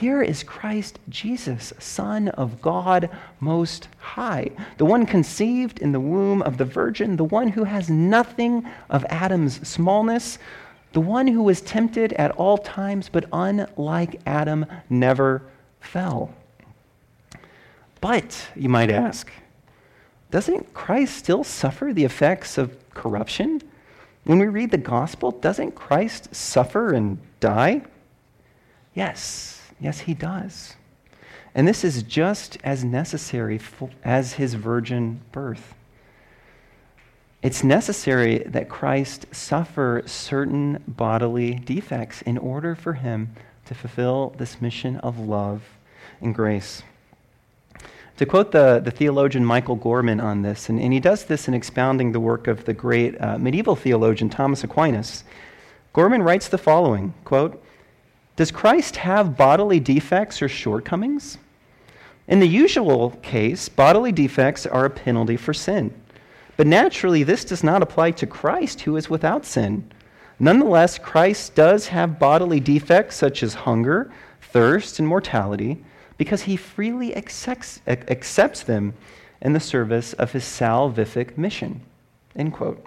Here 0.00 0.22
is 0.22 0.42
Christ 0.42 0.98
Jesus, 1.08 1.72
Son 1.78 2.28
of 2.28 2.62
God 2.62 3.10
Most 3.40 3.88
High, 3.98 4.50
the 4.78 4.86
one 4.86 5.04
conceived 5.06 5.78
in 5.80 5.92
the 5.92 6.00
womb 6.00 6.42
of 6.42 6.56
the 6.56 6.64
Virgin, 6.64 7.16
the 7.16 7.24
one 7.24 7.48
who 7.48 7.64
has 7.64 7.90
nothing 7.90 8.66
of 8.88 9.04
Adam's 9.10 9.66
smallness, 9.68 10.38
the 10.92 11.00
one 11.00 11.26
who 11.26 11.42
was 11.42 11.60
tempted 11.60 12.14
at 12.14 12.30
all 12.32 12.58
times, 12.58 13.08
but 13.08 13.26
unlike 13.32 14.20
Adam, 14.26 14.64
never 14.88 15.42
fell. 15.80 16.34
But, 18.00 18.48
you 18.56 18.68
might 18.68 18.90
ask, 18.90 19.30
doesn't 20.32 20.74
Christ 20.74 21.16
still 21.16 21.44
suffer 21.44 21.92
the 21.92 22.04
effects 22.04 22.58
of 22.58 22.76
corruption? 22.90 23.62
When 24.24 24.40
we 24.40 24.46
read 24.46 24.72
the 24.72 24.78
gospel, 24.78 25.30
doesn't 25.30 25.76
Christ 25.76 26.34
suffer 26.34 26.92
and 26.92 27.18
die? 27.38 27.82
Yes, 28.94 29.62
Yes, 29.82 29.98
he 29.98 30.14
does. 30.14 30.76
And 31.56 31.66
this 31.66 31.82
is 31.82 32.04
just 32.04 32.56
as 32.62 32.84
necessary 32.84 33.60
as 34.04 34.34
his 34.34 34.54
virgin 34.54 35.20
birth. 35.32 35.74
It's 37.42 37.64
necessary 37.64 38.38
that 38.46 38.68
Christ 38.68 39.26
suffer 39.32 40.04
certain 40.06 40.84
bodily 40.86 41.54
defects 41.54 42.22
in 42.22 42.38
order 42.38 42.76
for 42.76 42.92
him 42.92 43.34
to 43.66 43.74
fulfill 43.74 44.34
this 44.38 44.62
mission 44.62 44.98
of 44.98 45.18
love 45.18 45.62
and 46.20 46.32
grace. 46.32 46.84
To 48.18 48.26
quote 48.26 48.52
the, 48.52 48.80
the 48.84 48.90
theologian 48.90 49.44
Michael 49.44 49.76
Gorman 49.76 50.20
on 50.20 50.42
this, 50.42 50.68
and, 50.68 50.80
and 50.80 50.92
he 50.92 51.00
does 51.00 51.24
this 51.24 51.48
in 51.48 51.54
expounding 51.54 52.12
the 52.12 52.20
work 52.20 52.46
of 52.46 52.64
the 52.64 52.74
great 52.74 53.20
uh, 53.20 53.38
medieval 53.38 53.74
theologian 53.74 54.28
Thomas 54.28 54.62
Aquinas, 54.62 55.24
Gorman 55.92 56.22
writes 56.22 56.48
the 56.48 56.58
following 56.58 57.14
quote, 57.24 57.62
does 58.36 58.50
Christ 58.50 58.96
have 58.96 59.36
bodily 59.36 59.78
defects 59.78 60.40
or 60.40 60.48
shortcomings? 60.48 61.36
In 62.28 62.40
the 62.40 62.48
usual 62.48 63.10
case, 63.22 63.68
bodily 63.68 64.12
defects 64.12 64.64
are 64.64 64.86
a 64.86 64.90
penalty 64.90 65.36
for 65.36 65.52
sin. 65.52 65.92
But 66.56 66.66
naturally, 66.66 67.24
this 67.24 67.44
does 67.44 67.62
not 67.62 67.82
apply 67.82 68.12
to 68.12 68.26
Christ, 68.26 68.82
who 68.82 68.96
is 68.96 69.10
without 69.10 69.44
sin. 69.44 69.90
Nonetheless, 70.38 70.98
Christ 70.98 71.54
does 71.54 71.88
have 71.88 72.18
bodily 72.18 72.58
defects 72.58 73.16
such 73.16 73.42
as 73.42 73.54
hunger, 73.54 74.10
thirst, 74.40 74.98
and 74.98 75.06
mortality, 75.06 75.84
because 76.16 76.42
he 76.42 76.56
freely 76.56 77.16
accepts, 77.16 77.80
accepts 77.86 78.62
them 78.62 78.94
in 79.40 79.52
the 79.52 79.60
service 79.60 80.12
of 80.14 80.32
his 80.32 80.44
salvific 80.44 81.36
mission. 81.36 81.80
End 82.36 82.52
quote. 82.52 82.86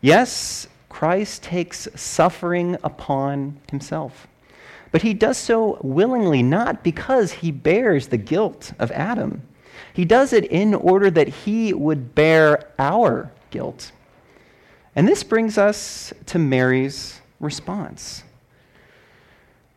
Yes, 0.00 0.68
Christ 0.88 1.42
takes 1.42 1.88
suffering 1.94 2.76
upon 2.82 3.58
himself. 3.70 4.26
But 4.92 5.02
he 5.02 5.14
does 5.14 5.38
so 5.38 5.78
willingly, 5.82 6.42
not 6.42 6.82
because 6.82 7.32
he 7.32 7.50
bears 7.50 8.08
the 8.08 8.16
guilt 8.16 8.72
of 8.78 8.90
Adam. 8.90 9.42
He 9.92 10.04
does 10.04 10.32
it 10.32 10.44
in 10.46 10.74
order 10.74 11.10
that 11.10 11.28
he 11.28 11.72
would 11.72 12.14
bear 12.14 12.70
our 12.78 13.30
guilt. 13.50 13.92
And 14.96 15.06
this 15.06 15.22
brings 15.22 15.58
us 15.58 16.12
to 16.26 16.38
Mary's 16.38 17.20
response. 17.38 18.24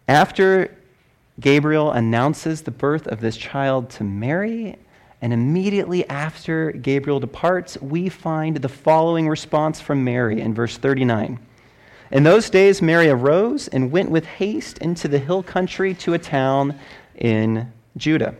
After 0.08 0.76
Gabriel 1.40 1.92
announces 1.92 2.62
the 2.62 2.72
birth 2.72 3.08
of 3.08 3.20
this 3.20 3.38
child 3.38 3.90
to 3.92 4.04
Mary, 4.04 4.78
and 5.22 5.34
immediately 5.34 6.08
after 6.08 6.72
Gabriel 6.72 7.20
departs, 7.20 7.82
we 7.82 8.10
find 8.10 8.58
the 8.58 8.70
following 8.70 9.28
response 9.28 9.82
from 9.82 10.04
Mary 10.04 10.42
in 10.42 10.54
verse 10.54 10.78
39. 10.78 11.40
In 12.12 12.24
those 12.24 12.50
days, 12.52 12.82
Mary 12.82 13.10
arose 13.10 13.68
and 13.68 13.92
went 13.92 14.12
with 14.12 14.26
haste 14.26 14.78
into 14.78 15.08
the 15.08 15.18
hill 15.18 15.42
country 15.42 15.96
to 15.96 16.14
a 16.14 16.20
town 16.20 16.78
in 17.16 17.72
Judah. 17.98 18.36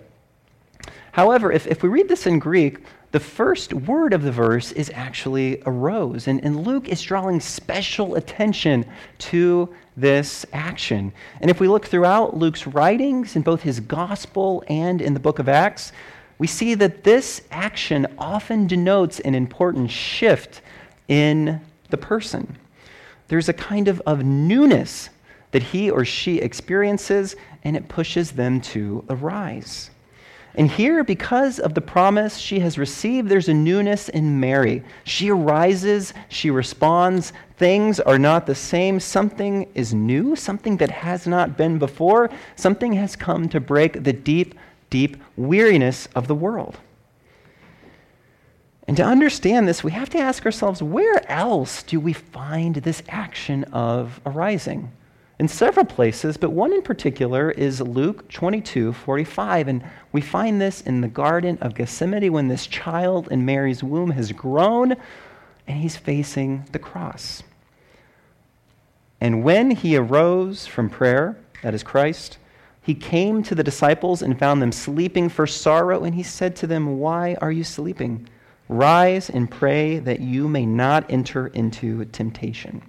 However, 1.14 1.52
if, 1.52 1.66
if 1.66 1.82
we 1.82 1.90
read 1.90 2.08
this 2.08 2.28
in 2.28 2.38
Greek, 2.38 2.80
the 3.14 3.20
first 3.20 3.74
word 3.74 4.12
of 4.12 4.24
the 4.24 4.32
verse 4.32 4.72
is 4.72 4.92
actually 4.96 5.62
arose. 5.68 6.28
And, 6.28 6.44
and 6.44 6.66
Luke 6.66 6.90
is 6.90 7.00
drawing 7.00 7.40
special 7.40 8.16
attention 8.16 8.86
to 9.20 9.72
this 9.96 10.48
action. 10.52 11.14
And 11.40 11.52
if 11.52 11.60
we 11.60 11.68
look 11.68 11.86
throughout 11.86 12.36
Luke's 12.36 12.66
writings, 12.66 13.36
in 13.36 13.44
both 13.44 13.62
his 13.62 13.80
gospel 13.80 14.64
and 14.68 15.00
in 15.00 15.14
the 15.14 15.20
book 15.20 15.38
of 15.38 15.48
Acts, 15.48 15.92
we 16.40 16.48
see 16.48 16.74
that 16.74 17.04
this 17.04 17.44
action 17.52 18.08
often 18.18 18.66
denotes 18.66 19.20
an 19.20 19.36
important 19.36 19.92
shift 19.92 20.62
in 21.08 21.62
the 21.92 21.98
person. 21.98 22.58
There's 23.28 23.48
a 23.48 23.54
kind 23.54 23.90
of, 23.90 24.02
of 24.08 24.26
newness 24.26 25.12
that 25.52 25.62
he 25.62 25.92
or 25.92 26.04
she 26.04 26.40
experiences, 26.40 27.36
and 27.64 27.78
it 27.78 27.90
pushes 27.90 28.32
them 28.32 28.60
to 28.62 29.06
arise. 29.08 29.92
And 30.56 30.70
here, 30.70 31.04
because 31.04 31.60
of 31.60 31.74
the 31.74 31.82
promise 31.82 32.38
she 32.38 32.60
has 32.60 32.78
received, 32.78 33.28
there's 33.28 33.50
a 33.50 33.54
newness 33.54 34.08
in 34.10 34.40
Mary. 34.40 34.84
She 35.04 35.32
arises, 35.32 36.14
she 36.30 36.52
responds. 36.52 37.34
Things 37.58 38.00
are 38.00 38.20
not 38.20 38.46
the 38.46 38.54
same. 38.54 39.00
Something 39.00 39.68
is 39.74 39.96
new, 39.96 40.36
something 40.36 40.78
that 40.78 40.92
has 40.92 41.26
not 41.26 41.58
been 41.58 41.80
before. 41.80 42.30
Something 42.56 42.94
has 42.94 43.16
come 43.16 43.50
to 43.50 43.60
break 43.60 44.04
the 44.04 44.14
deep, 44.14 44.54
deep 44.92 45.18
weariness 45.36 46.08
of 46.14 46.28
the 46.28 46.36
world. 46.36 46.78
And 48.88 48.98
to 48.98 49.04
understand 49.04 49.68
this, 49.68 49.84
we 49.84 49.92
have 49.92 50.10
to 50.10 50.20
ask 50.20 50.46
ourselves 50.46 50.84
where 50.84 51.32
else 51.32 51.82
do 51.82 52.00
we 52.00 52.14
find 52.14 52.76
this 52.76 53.02
action 53.08 53.64
of 53.66 54.22
arising? 54.26 54.92
In 55.40 55.48
several 55.48 55.86
places, 55.86 56.38
but 56.38 56.52
one 56.52 56.74
in 56.74 56.82
particular 56.82 57.52
is 57.52 57.82
Luke 57.82 58.30
22 58.30 58.94
45. 58.94 59.68
And 59.68 59.84
we 60.12 60.22
find 60.22 60.62
this 60.62 60.82
in 60.82 61.02
the 61.02 61.08
Garden 61.08 61.58
of 61.60 61.76
Gethsemane 61.76 62.32
when 62.32 62.48
this 62.48 62.68
child 62.68 63.28
in 63.32 63.46
Mary's 63.46 63.84
womb 63.84 64.12
has 64.12 64.32
grown 64.32 64.96
and 65.68 65.82
he's 65.82 65.98
facing 65.98 66.66
the 66.72 66.80
cross. 66.80 67.44
And 69.20 69.44
when 69.44 69.72
he 69.72 69.96
arose 69.96 70.68
from 70.68 70.90
prayer, 70.90 71.38
that 71.62 71.74
is 71.74 71.82
Christ, 71.82 72.38
he 72.82 72.94
came 72.94 73.42
to 73.44 73.56
the 73.56 73.64
disciples 73.64 74.22
and 74.22 74.38
found 74.38 74.62
them 74.62 74.74
sleeping 74.74 75.30
for 75.30 75.48
sorrow, 75.48 76.04
and 76.04 76.14
he 76.14 76.24
said 76.24 76.56
to 76.58 76.68
them, 76.68 77.00
Why 77.00 77.36
are 77.40 77.52
you 77.52 77.64
sleeping? 77.64 78.28
Rise 78.68 79.30
and 79.30 79.50
pray 79.50 80.00
that 80.00 80.20
you 80.20 80.50
may 80.50 80.66
not 80.66 81.10
enter 81.10 81.48
into 81.48 82.04
temptation. 82.06 82.82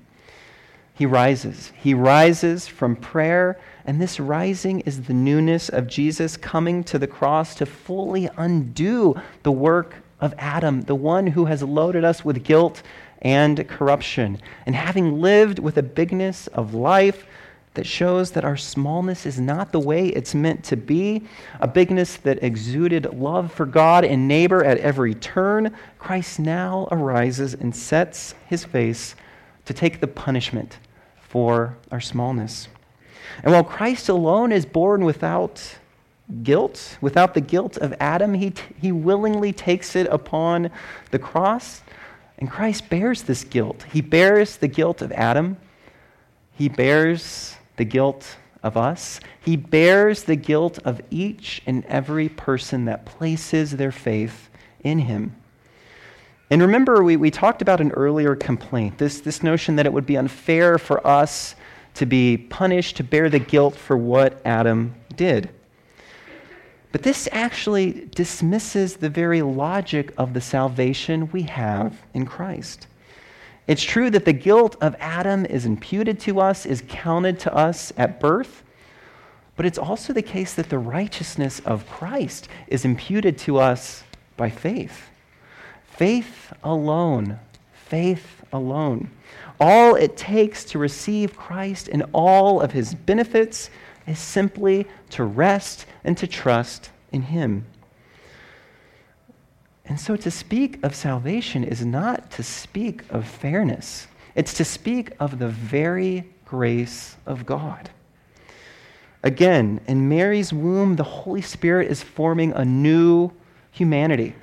He 0.95 1.07
rises. 1.07 1.73
He 1.77 1.93
rises 1.93 2.69
from 2.69 2.95
prayer, 2.95 3.59
and 3.85 4.01
this 4.01 4.21
rising 4.21 4.81
is 4.81 5.03
the 5.03 5.13
newness 5.13 5.69
of 5.69 5.89
Jesus 5.89 6.37
coming 6.37 6.85
to 6.85 7.01
the 7.01 7.09
cross 7.09 7.57
to 7.57 7.67
fully 7.67 8.31
undo 8.37 9.21
the 9.43 9.53
work 9.53 9.97
of 10.21 10.35
Adam, 10.39 10.83
the 10.83 10.95
one 10.95 11.27
who 11.27 11.47
has 11.47 11.65
loaded 11.65 12.05
us 12.05 12.25
with 12.25 12.45
guilt 12.45 12.83
and 13.23 13.67
corruption. 13.69 14.41
And 14.67 14.77
having 14.77 15.21
lived 15.21 15.59
with 15.59 15.77
a 15.79 15.83
bigness 15.83 16.47
of 16.49 16.75
life, 16.75 17.27
that 17.75 17.87
shows 17.87 18.31
that 18.31 18.45
our 18.45 18.57
smallness 18.57 19.27
is 19.27 19.41
not 19.41 19.73
the 19.73 19.81
way 19.81 20.07
it's 20.07 20.33
meant 20.33 20.63
to 20.63 20.77
be, 20.77 21.25
a 21.59 21.67
bigness 21.67 22.17
that 22.19 22.41
exuded 22.43 23.05
love 23.13 23.53
for 23.53 23.67
God 23.67 24.05
and 24.05 24.29
neighbor 24.29 24.65
at 24.65 24.79
every 24.79 25.15
turn, 25.15 25.75
Christ 25.99 26.39
now 26.39 26.87
arises 26.93 27.55
and 27.55 27.75
sets 27.75 28.37
his 28.47 28.65
face 28.65 29.17
to 29.65 29.75
take 29.75 30.01
the 30.01 30.07
punishment 30.07 30.79
for 31.21 31.77
our 31.91 32.01
smallness. 32.01 32.69
And 33.43 33.53
while 33.53 33.65
Christ 33.65 34.09
alone 34.09 34.53
is 34.53 34.67
born 34.67 35.05
without 35.05 35.77
guilt, 36.43 36.97
without 37.01 37.35
the 37.35 37.41
guilt 37.41 37.77
of 37.79 37.95
Adam, 38.01 38.35
he, 38.35 38.51
t- 38.51 38.63
he 38.81 38.93
willingly 38.93 39.53
takes 39.53 39.97
it 39.97 40.07
upon 40.09 40.71
the 41.11 41.19
cross. 41.19 41.83
And 42.39 42.51
Christ 42.51 42.89
bears 42.89 43.23
this 43.23 43.45
guilt. 43.45 43.85
He 43.93 44.01
bears 44.01 44.57
the 44.57 44.69
guilt 44.69 45.03
of 45.03 45.13
Adam. 45.13 45.57
He 46.53 46.69
bears 46.69 47.57
the 47.77 47.85
guilt 47.85 48.37
of 48.63 48.77
us. 48.77 49.21
He 49.45 49.57
bears 49.57 50.25
the 50.25 50.37
guilt 50.37 50.79
of 50.85 51.01
each 51.11 51.63
and 51.67 51.85
every 51.87 52.29
person 52.29 52.87
that 52.87 53.05
places 53.05 53.73
their 53.73 53.93
faith 53.93 54.49
in 54.83 55.01
him. 55.01 55.37
And 56.51 56.61
remember, 56.61 57.03
we, 57.03 57.17
we 57.17 57.31
talked 57.31 57.63
about 57.63 57.81
an 57.81 57.91
earlier 57.93 58.37
complaint 58.37 58.99
this, 58.99 59.21
this 59.21 59.43
notion 59.43 59.77
that 59.77 59.87
it 59.87 59.93
would 59.93 60.07
be 60.07 60.17
unfair 60.17 60.79
for 60.79 61.05
us 61.07 61.55
to 61.95 62.07
be 62.07 62.37
punished, 62.37 62.97
to 62.97 63.05
bear 63.05 63.31
the 63.31 63.39
guilt 63.39 63.77
for 63.77 63.97
what 63.97 64.41
Adam 64.45 64.95
did. 65.17 65.49
But 66.93 67.03
this 67.03 67.29
actually 67.33 68.09
dismisses 68.15 68.97
the 68.97 69.09
very 69.09 69.43
logic 69.43 70.13
of 70.17 70.35
the 70.35 70.41
salvation 70.41 71.31
we 71.33 71.43
have 71.43 72.03
in 72.13 72.27
Christ. 72.27 72.87
It's 73.67 73.83
true 73.83 74.11
that 74.11 74.25
the 74.25 74.33
guilt 74.33 74.77
of 74.81 74.95
Adam 75.01 75.47
is 75.47 75.65
imputed 75.65 76.21
to 76.21 76.41
us, 76.41 76.67
is 76.67 76.83
counted 76.87 77.41
to 77.41 77.55
us 77.55 77.93
at 77.97 78.21
birth, 78.21 78.63
but 79.57 79.65
it's 79.65 79.79
also 79.79 80.13
the 80.13 80.23
case 80.23 80.55
that 80.55 80.69
the 80.69 80.79
righteousness 80.79 81.61
of 81.61 81.89
Christ 81.89 82.49
is 82.67 82.85
imputed 82.85 83.39
to 83.39 83.59
us 83.59 84.05
by 84.37 84.51
faith. 84.51 85.11
Faith 85.97 86.53
alone, 86.63 87.39
faith 87.73 88.45
alone. 88.53 89.11
All 89.61 89.95
it 89.95 90.17
takes 90.17 90.65
to 90.67 90.79
receive 90.79 91.37
Christ 91.37 91.89
and 91.89 92.05
all 92.13 92.61
of 92.61 92.73
his 92.73 92.95
benefits 92.95 93.71
is 94.07 94.19
simply 94.19 94.87
to 95.11 95.25
rest 95.25 95.87
and 96.03 96.17
to 96.19 96.27
trust 96.27 96.91
in 97.13 97.23
him. 97.23 97.65
And 99.85 100.01
so 100.01 100.17
to 100.17 100.31
speak 100.31 100.83
of 100.83 100.95
salvation 100.95 101.63
is 101.63 101.85
not 101.85 102.31
to 102.33 102.43
speak 102.43 103.03
of 103.11 103.27
fairness, 103.27 104.09
it's 104.35 104.55
to 104.55 104.65
speak 104.65 105.13
of 105.21 105.39
the 105.39 105.49
very 105.49 106.25
grace 106.45 107.17
of 107.27 107.47
God. 107.47 107.91
Again, 109.23 109.81
in 109.87 110.09
Mary's 110.09 110.53
womb, 110.53 110.97
the 110.97 111.05
Holy 111.05 111.41
Spirit 111.41 111.91
is 111.91 112.03
forming 112.03 112.53
a 112.53 112.65
new 112.65 113.31
humanity. 113.71 114.35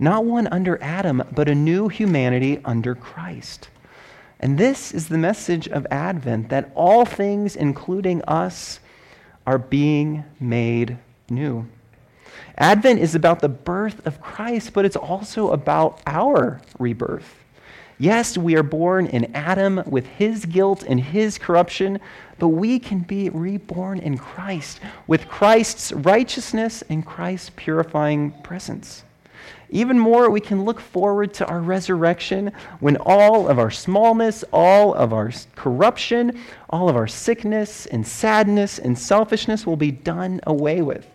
Not 0.00 0.24
one 0.24 0.46
under 0.46 0.82
Adam, 0.82 1.22
but 1.30 1.46
a 1.46 1.54
new 1.54 1.88
humanity 1.88 2.58
under 2.64 2.94
Christ. 2.94 3.68
And 4.40 4.56
this 4.56 4.92
is 4.92 5.08
the 5.08 5.18
message 5.18 5.68
of 5.68 5.86
Advent 5.90 6.48
that 6.48 6.72
all 6.74 7.04
things, 7.04 7.54
including 7.54 8.22
us, 8.22 8.80
are 9.46 9.58
being 9.58 10.24
made 10.40 10.96
new. 11.28 11.68
Advent 12.56 12.98
is 12.98 13.14
about 13.14 13.40
the 13.40 13.50
birth 13.50 14.06
of 14.06 14.22
Christ, 14.22 14.72
but 14.72 14.86
it's 14.86 14.96
also 14.96 15.50
about 15.50 16.00
our 16.06 16.62
rebirth. 16.78 17.36
Yes, 17.98 18.38
we 18.38 18.56
are 18.56 18.62
born 18.62 19.06
in 19.06 19.30
Adam 19.34 19.82
with 19.84 20.06
his 20.06 20.46
guilt 20.46 20.82
and 20.82 20.98
his 20.98 21.36
corruption, 21.36 22.00
but 22.38 22.48
we 22.48 22.78
can 22.78 23.00
be 23.00 23.28
reborn 23.28 23.98
in 23.98 24.16
Christ 24.16 24.80
with 25.06 25.28
Christ's 25.28 25.92
righteousness 25.92 26.82
and 26.88 27.04
Christ's 27.04 27.50
purifying 27.54 28.30
presence. 28.42 29.04
Even 29.70 29.98
more, 29.98 30.30
we 30.30 30.40
can 30.40 30.64
look 30.64 30.80
forward 30.80 31.32
to 31.34 31.46
our 31.46 31.60
resurrection 31.60 32.52
when 32.80 32.96
all 32.96 33.48
of 33.48 33.58
our 33.58 33.70
smallness, 33.70 34.44
all 34.52 34.92
of 34.94 35.12
our 35.12 35.30
corruption, 35.54 36.40
all 36.68 36.88
of 36.88 36.96
our 36.96 37.06
sickness 37.06 37.86
and 37.86 38.06
sadness 38.06 38.78
and 38.80 38.98
selfishness 38.98 39.66
will 39.66 39.76
be 39.76 39.92
done 39.92 40.40
away 40.44 40.82
with. 40.82 41.06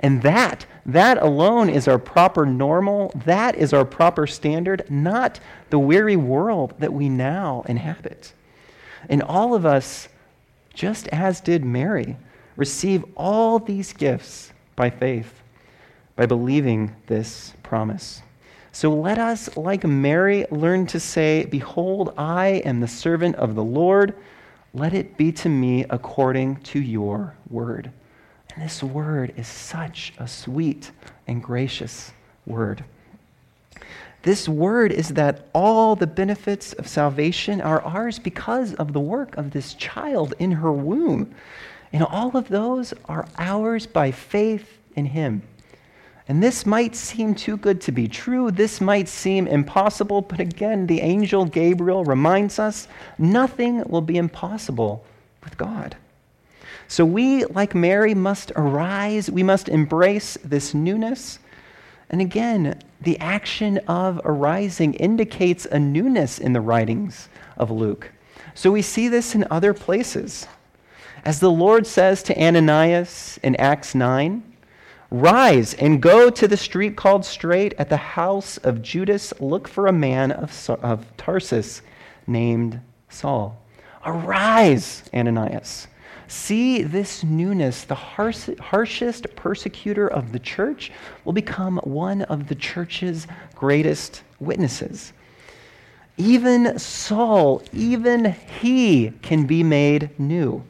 And 0.00 0.22
that, 0.22 0.66
that 0.86 1.18
alone 1.22 1.68
is 1.68 1.88
our 1.88 1.98
proper 1.98 2.46
normal. 2.46 3.10
That 3.24 3.56
is 3.56 3.72
our 3.72 3.84
proper 3.84 4.26
standard, 4.26 4.88
not 4.88 5.40
the 5.70 5.78
weary 5.78 6.16
world 6.16 6.74
that 6.78 6.92
we 6.92 7.08
now 7.08 7.64
inhabit. 7.68 8.32
And 9.08 9.22
all 9.22 9.54
of 9.54 9.66
us, 9.66 10.08
just 10.72 11.08
as 11.08 11.40
did 11.40 11.64
Mary, 11.64 12.16
receive 12.56 13.04
all 13.16 13.58
these 13.58 13.92
gifts 13.92 14.52
by 14.76 14.90
faith, 14.90 15.42
by 16.16 16.26
believing 16.26 16.94
this 17.06 17.52
promise. 17.62 18.22
So 18.72 18.92
let 18.92 19.18
us, 19.18 19.56
like 19.56 19.84
Mary, 19.84 20.46
learn 20.50 20.86
to 20.88 20.98
say, 20.98 21.44
Behold, 21.44 22.12
I 22.18 22.62
am 22.64 22.80
the 22.80 22.88
servant 22.88 23.36
of 23.36 23.54
the 23.54 23.62
Lord. 23.62 24.14
Let 24.72 24.94
it 24.94 25.16
be 25.16 25.30
to 25.32 25.48
me 25.48 25.84
according 25.90 26.56
to 26.56 26.80
your 26.80 27.34
word. 27.48 27.90
And 28.54 28.64
this 28.64 28.82
word 28.82 29.32
is 29.36 29.46
such 29.46 30.12
a 30.18 30.26
sweet 30.26 30.90
and 31.26 31.42
gracious 31.42 32.12
word. 32.46 32.84
This 34.22 34.48
word 34.48 34.90
is 34.90 35.10
that 35.10 35.46
all 35.52 35.96
the 35.96 36.06
benefits 36.06 36.72
of 36.72 36.88
salvation 36.88 37.60
are 37.60 37.82
ours 37.82 38.18
because 38.18 38.74
of 38.74 38.92
the 38.92 39.00
work 39.00 39.36
of 39.36 39.50
this 39.50 39.74
child 39.74 40.34
in 40.38 40.50
her 40.50 40.72
womb. 40.72 41.34
And 41.92 42.02
all 42.02 42.36
of 42.36 42.48
those 42.48 42.94
are 43.04 43.28
ours 43.38 43.86
by 43.86 44.10
faith 44.10 44.78
in 44.96 45.06
him. 45.06 45.42
And 46.26 46.42
this 46.42 46.64
might 46.64 46.96
seem 46.96 47.34
too 47.34 47.58
good 47.58 47.80
to 47.82 47.92
be 47.92 48.08
true. 48.08 48.50
This 48.50 48.80
might 48.80 49.08
seem 49.08 49.46
impossible. 49.46 50.22
But 50.22 50.40
again, 50.40 50.86
the 50.86 51.00
angel 51.00 51.44
Gabriel 51.44 52.04
reminds 52.04 52.58
us 52.58 52.88
nothing 53.18 53.84
will 53.88 54.00
be 54.00 54.16
impossible 54.16 55.04
with 55.42 55.58
God. 55.58 55.96
So 56.88 57.04
we, 57.04 57.44
like 57.44 57.74
Mary, 57.74 58.14
must 58.14 58.52
arise. 58.56 59.30
We 59.30 59.42
must 59.42 59.68
embrace 59.68 60.38
this 60.42 60.72
newness. 60.72 61.38
And 62.08 62.20
again, 62.20 62.80
the 63.00 63.18
action 63.18 63.78
of 63.88 64.20
arising 64.24 64.94
indicates 64.94 65.66
a 65.66 65.78
newness 65.78 66.38
in 66.38 66.52
the 66.52 66.60
writings 66.60 67.28
of 67.58 67.70
Luke. 67.70 68.10
So 68.54 68.70
we 68.70 68.82
see 68.82 69.08
this 69.08 69.34
in 69.34 69.46
other 69.50 69.74
places. 69.74 70.46
As 71.24 71.40
the 71.40 71.50
Lord 71.50 71.86
says 71.86 72.22
to 72.24 72.42
Ananias 72.42 73.38
in 73.42 73.56
Acts 73.56 73.94
9, 73.94 74.42
Rise 75.10 75.74
and 75.74 76.02
go 76.02 76.30
to 76.30 76.48
the 76.48 76.56
street 76.56 76.96
called 76.96 77.24
Straight 77.24 77.74
at 77.78 77.88
the 77.88 77.96
house 77.96 78.56
of 78.58 78.82
Judas. 78.82 79.32
Look 79.40 79.68
for 79.68 79.86
a 79.86 79.92
man 79.92 80.32
of, 80.32 80.70
of 80.82 81.16
Tarsus 81.16 81.82
named 82.26 82.80
Saul. 83.08 83.62
Arise, 84.04 85.04
Ananias. 85.14 85.86
See 86.26 86.82
this 86.82 87.22
newness. 87.22 87.84
The 87.84 87.94
harshest 87.94 89.36
persecutor 89.36 90.08
of 90.08 90.32
the 90.32 90.38
church 90.38 90.90
will 91.24 91.32
become 91.32 91.78
one 91.84 92.22
of 92.22 92.48
the 92.48 92.54
church's 92.54 93.26
greatest 93.54 94.22
witnesses. 94.40 95.12
Even 96.16 96.78
Saul, 96.78 97.62
even 97.72 98.36
he 98.60 99.12
can 99.22 99.46
be 99.46 99.62
made 99.62 100.18
new. 100.18 100.64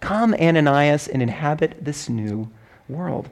Come, 0.00 0.34
Ananias, 0.34 1.08
and 1.08 1.22
inhabit 1.22 1.84
this 1.84 2.08
new 2.08 2.50
world. 2.88 3.28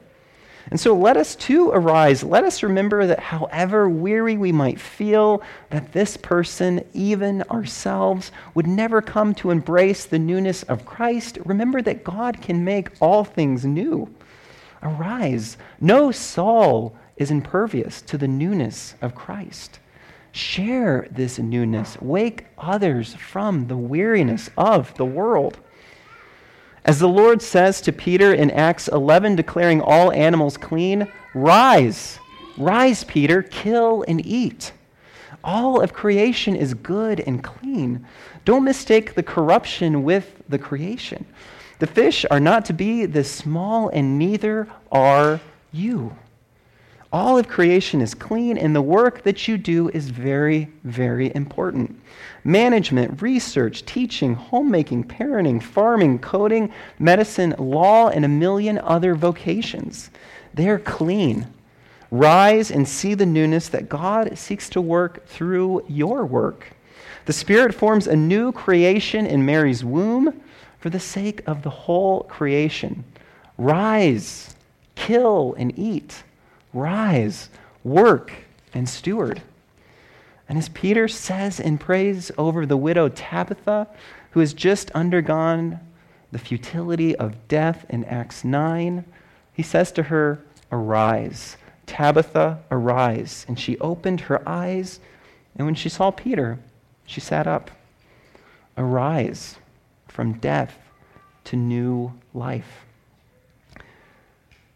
And 0.69 0.79
so 0.79 0.93
let 0.93 1.15
us 1.15 1.35
too 1.35 1.69
arise. 1.71 2.23
Let 2.23 2.43
us 2.43 2.63
remember 2.63 3.07
that 3.07 3.19
however 3.19 3.87
weary 3.87 4.37
we 4.37 4.51
might 4.51 4.79
feel, 4.79 5.41
that 5.69 5.93
this 5.93 6.17
person, 6.17 6.83
even 6.93 7.41
ourselves, 7.43 8.31
would 8.53 8.67
never 8.67 9.01
come 9.01 9.33
to 9.35 9.51
embrace 9.51 10.05
the 10.05 10.19
newness 10.19 10.63
of 10.63 10.85
Christ. 10.85 11.37
Remember 11.45 11.81
that 11.81 12.03
God 12.03 12.41
can 12.41 12.65
make 12.65 12.91
all 12.99 13.23
things 13.23 13.65
new. 13.65 14.13
Arise. 14.83 15.57
No 15.79 16.11
Saul 16.11 16.95
is 17.15 17.31
impervious 17.31 18.01
to 18.03 18.17
the 18.17 18.27
newness 18.27 18.95
of 19.01 19.15
Christ. 19.15 19.79
Share 20.33 21.07
this 21.09 21.39
newness. 21.39 21.99
Wake 22.01 22.45
others 22.57 23.15
from 23.15 23.67
the 23.67 23.77
weariness 23.77 24.49
of 24.57 24.93
the 24.95 25.05
world. 25.05 25.59
As 26.87 26.99
the 26.99 27.09
Lord 27.09 27.41
says 27.41 27.81
to 27.81 27.91
Peter 27.91 28.33
in 28.33 28.49
Acts 28.49 28.87
11, 28.87 29.35
declaring 29.35 29.81
all 29.81 30.09
animals 30.13 30.55
clean, 30.55 31.11
rise, 31.33 32.17
rise, 32.57 33.03
Peter, 33.03 33.43
kill 33.43 34.05
and 34.07 34.25
eat. 34.25 34.71
All 35.43 35.81
of 35.81 35.91
creation 35.91 36.55
is 36.55 36.73
good 36.73 37.19
and 37.19 37.43
clean. 37.43 38.05
Don't 38.45 38.63
mistake 38.63 39.15
the 39.15 39.23
corruption 39.23 40.03
with 40.03 40.41
the 40.47 40.57
creation. 40.57 41.25
The 41.79 41.87
fish 41.87 42.25
are 42.31 42.39
not 42.39 42.63
to 42.65 42.73
be 42.73 43.05
this 43.05 43.29
small, 43.29 43.89
and 43.89 44.17
neither 44.17 44.69
are 44.89 45.41
you. 45.73 46.15
All 47.11 47.37
of 47.37 47.47
creation 47.47 48.01
is 48.01 48.13
clean, 48.13 48.57
and 48.57 48.75
the 48.75 48.81
work 48.81 49.23
that 49.23 49.47
you 49.47 49.57
do 49.57 49.89
is 49.89 50.09
very, 50.09 50.69
very 50.83 51.33
important. 51.33 51.97
Management, 52.43 53.21
research, 53.21 53.85
teaching, 53.85 54.33
homemaking, 54.33 55.05
parenting, 55.05 55.63
farming, 55.63 56.19
coding, 56.19 56.71
medicine, 56.99 57.55
law, 57.57 58.09
and 58.09 58.25
a 58.25 58.29
million 58.29 58.77
other 58.79 59.15
vocations. 59.15 60.09
They're 60.53 60.79
clean. 60.79 61.47
Rise 62.11 62.71
and 62.71 62.87
see 62.87 63.13
the 63.13 63.25
newness 63.25 63.69
that 63.69 63.89
God 63.89 64.37
seeks 64.37 64.69
to 64.69 64.81
work 64.81 65.25
through 65.27 65.85
your 65.87 66.25
work. 66.25 66.67
The 67.25 67.33
Spirit 67.33 67.73
forms 67.73 68.07
a 68.07 68.15
new 68.15 68.51
creation 68.51 69.25
in 69.25 69.45
Mary's 69.45 69.83
womb 69.83 70.41
for 70.79 70.89
the 70.89 70.99
sake 70.99 71.41
of 71.47 71.63
the 71.63 71.69
whole 71.69 72.23
creation. 72.23 73.03
Rise, 73.57 74.55
kill, 74.95 75.53
and 75.57 75.77
eat. 75.77 76.23
Rise, 76.77 77.49
work, 77.83 78.31
and 78.73 78.87
steward. 78.87 79.41
And 80.47 80.57
as 80.57 80.69
Peter 80.69 81.07
says 81.07 81.59
in 81.59 81.77
praise 81.77 82.31
over 82.37 82.65
the 82.65 82.77
widow 82.77 83.09
Tabitha, 83.09 83.87
who 84.31 84.39
has 84.39 84.53
just 84.53 84.91
undergone 84.91 85.79
the 86.31 86.37
futility 86.37 87.15
of 87.15 87.47
death 87.47 87.85
in 87.89 88.05
Acts 88.05 88.43
9, 88.43 89.03
he 89.53 89.63
says 89.63 89.91
to 89.93 90.03
her, 90.03 90.39
Arise. 90.71 91.57
Tabitha, 91.87 92.59
arise. 92.69 93.45
And 93.47 93.59
she 93.59 93.79
opened 93.79 94.21
her 94.21 94.47
eyes, 94.47 94.99
and 95.55 95.65
when 95.65 95.75
she 95.75 95.89
saw 95.89 96.11
Peter, 96.11 96.59
she 97.05 97.19
sat 97.19 97.47
up. 97.47 97.71
Arise 98.77 99.55
from 100.07 100.33
death 100.33 100.77
to 101.45 101.55
new 101.55 102.13
life. 102.33 102.86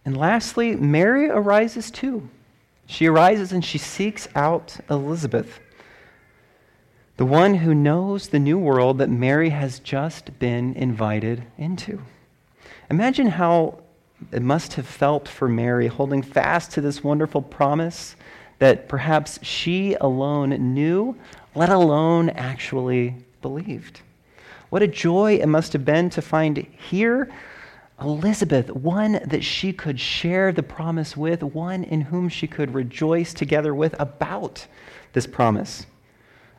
And 0.05 0.17
lastly, 0.17 0.75
Mary 0.75 1.29
arises 1.29 1.91
too. 1.91 2.29
She 2.87 3.07
arises 3.07 3.51
and 3.51 3.63
she 3.63 3.77
seeks 3.77 4.27
out 4.35 4.77
Elizabeth, 4.89 5.59
the 7.17 7.25
one 7.25 7.55
who 7.55 7.73
knows 7.73 8.27
the 8.27 8.39
new 8.39 8.57
world 8.57 8.97
that 8.97 9.09
Mary 9.09 9.49
has 9.49 9.79
just 9.79 10.37
been 10.39 10.73
invited 10.73 11.43
into. 11.57 12.01
Imagine 12.89 13.27
how 13.27 13.79
it 14.31 14.41
must 14.41 14.73
have 14.73 14.87
felt 14.87 15.27
for 15.27 15.47
Mary 15.47 15.87
holding 15.87 16.21
fast 16.21 16.71
to 16.71 16.81
this 16.81 17.03
wonderful 17.03 17.41
promise 17.41 18.15
that 18.59 18.87
perhaps 18.87 19.39
she 19.43 19.95
alone 20.01 20.49
knew, 20.73 21.15
let 21.55 21.69
alone 21.69 22.29
actually 22.31 23.15
believed. 23.41 24.01
What 24.69 24.83
a 24.83 24.87
joy 24.87 25.35
it 25.35 25.47
must 25.47 25.73
have 25.73 25.85
been 25.85 26.09
to 26.11 26.21
find 26.21 26.57
here 26.57 27.29
Elizabeth, 28.01 28.71
one 28.71 29.19
that 29.25 29.43
she 29.43 29.71
could 29.71 29.99
share 29.99 30.51
the 30.51 30.63
promise 30.63 31.15
with, 31.15 31.43
one 31.43 31.83
in 31.83 32.01
whom 32.01 32.29
she 32.29 32.47
could 32.47 32.73
rejoice 32.73 33.33
together 33.33 33.75
with 33.75 33.95
about 33.99 34.65
this 35.13 35.27
promise. 35.27 35.85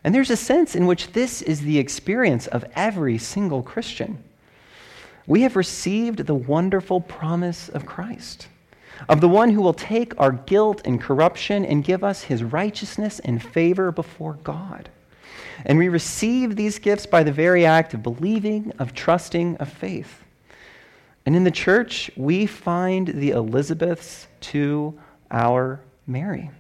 And 0.05 0.14
there's 0.14 0.31
a 0.31 0.37
sense 0.37 0.74
in 0.74 0.87
which 0.87 1.12
this 1.12 1.42
is 1.42 1.61
the 1.61 1.78
experience 1.78 2.46
of 2.46 2.64
every 2.74 3.18
single 3.18 3.62
Christian. 3.62 4.22
We 5.26 5.42
have 5.42 5.57
received 5.57 6.26
the 6.26 6.35
wonderful 6.35 7.00
promise 7.00 7.68
of 7.68 7.87
Christ, 7.87 8.48
of 9.09 9.20
the 9.20 9.28
one 9.28 9.50
who 9.50 9.62
will 9.62 9.74
take 9.74 10.18
our 10.20 10.33
guilt 10.33 10.83
and 10.85 11.00
corruption 11.00 11.64
and 11.64 11.85
give 11.85 12.02
us 12.02 12.22
his 12.22 12.42
righteousness 12.42 13.20
and 13.20 13.42
favor 13.42 13.92
before 13.92 14.38
God. 14.42 14.88
And 15.64 15.78
we 15.78 15.88
receive 15.88 16.57
these 16.57 16.78
gifts 16.81 17.07
by 17.07 17.22
the 17.22 17.33
very 17.33 17.64
act 17.64 17.94
of 17.94 18.02
believing, 18.02 18.72
of 18.78 18.94
trusting, 18.94 19.57
of 19.59 19.68
faith. 19.68 20.22
And 21.24 21.37
in 21.37 21.44
the 21.44 21.50
church, 21.50 22.11
we 22.16 22.46
find 22.46 23.08
the 23.08 23.30
Elizabeths 23.30 24.26
to 24.40 24.98
our 25.30 25.80
Mary. 26.06 26.50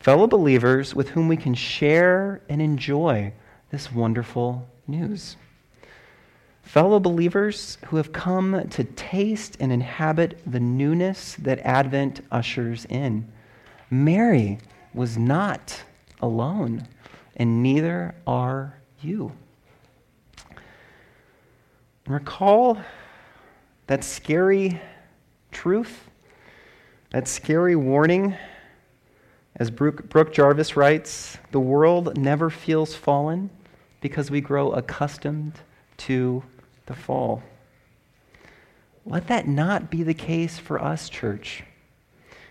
Fellow 0.00 0.26
believers 0.26 0.94
with 0.94 1.08
whom 1.08 1.28
we 1.28 1.36
can 1.36 1.54
share 1.54 2.40
and 2.48 2.62
enjoy 2.62 3.32
this 3.70 3.92
wonderful 3.92 4.66
news. 4.86 5.36
Fellow 6.62 7.00
believers 7.00 7.78
who 7.86 7.96
have 7.96 8.12
come 8.12 8.68
to 8.68 8.84
taste 8.84 9.56
and 9.58 9.72
inhabit 9.72 10.38
the 10.46 10.60
newness 10.60 11.34
that 11.36 11.58
Advent 11.60 12.20
ushers 12.30 12.84
in. 12.90 13.26
Mary 13.90 14.58
was 14.92 15.16
not 15.16 15.82
alone, 16.20 16.86
and 17.36 17.62
neither 17.62 18.14
are 18.26 18.78
you. 19.00 19.32
Recall 22.06 22.78
that 23.88 24.04
scary 24.04 24.80
truth, 25.50 26.08
that 27.10 27.26
scary 27.26 27.74
warning, 27.74 28.36
as 29.56 29.70
Brooke, 29.70 30.08
Brooke 30.08 30.32
Jarvis 30.32 30.76
writes, 30.76 31.38
the 31.50 31.60
world 31.60 32.16
never 32.16 32.50
feels 32.50 32.94
fallen 32.94 33.50
because 34.00 34.30
we 34.30 34.40
grow 34.40 34.70
accustomed 34.72 35.54
to 35.96 36.44
the 36.86 36.94
fall. 36.94 37.42
Let 39.06 39.26
that 39.28 39.48
not 39.48 39.90
be 39.90 40.02
the 40.02 40.14
case 40.14 40.58
for 40.58 40.80
us, 40.80 41.08
church. 41.08 41.64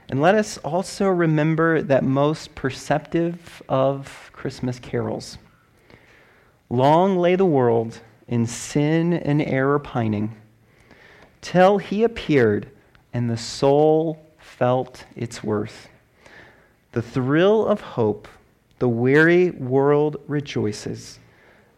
And 0.09 0.19
let 0.19 0.33
us 0.33 0.57
also 0.59 1.07
remember 1.07 1.83
that 1.83 2.03
most 2.03 2.55
perceptive 2.55 3.61
of 3.69 4.31
Christmas 4.33 4.79
carols. 4.79 5.37
Long 6.69 7.17
lay 7.17 7.35
the 7.35 7.45
world 7.45 8.01
in 8.27 8.47
sin 8.47 9.13
and 9.13 9.41
error 9.41 9.77
pining 9.77 10.35
till 11.47 11.77
he 11.77 12.03
appeared 12.03 12.67
and 13.13 13.29
the 13.29 13.37
soul 13.37 14.21
felt 14.37 15.05
its 15.15 15.41
worth. 15.41 15.87
The 16.91 17.01
thrill 17.01 17.65
of 17.65 17.79
hope, 17.79 18.27
the 18.79 18.89
weary 18.89 19.51
world 19.51 20.17
rejoices, 20.27 21.19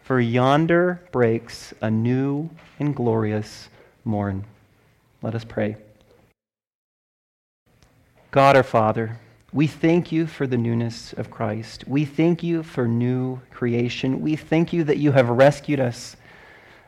for 0.01 0.19
yonder 0.19 0.99
breaks 1.11 1.71
a 1.81 1.91
new 1.91 2.49
and 2.79 2.95
glorious 2.95 3.69
morn. 4.03 4.43
Let 5.21 5.35
us 5.35 5.43
pray. 5.43 5.75
God 8.31 8.55
our 8.55 8.63
Father, 8.63 9.19
we 9.53 9.67
thank 9.67 10.11
you 10.11 10.25
for 10.25 10.47
the 10.47 10.57
newness 10.57 11.13
of 11.13 11.29
Christ. 11.29 11.87
We 11.87 12.05
thank 12.05 12.41
you 12.41 12.63
for 12.63 12.87
new 12.87 13.39
creation. 13.51 14.19
We 14.21 14.35
thank 14.35 14.73
you 14.73 14.83
that 14.85 14.97
you 14.97 15.11
have 15.11 15.29
rescued 15.29 15.79
us 15.79 16.15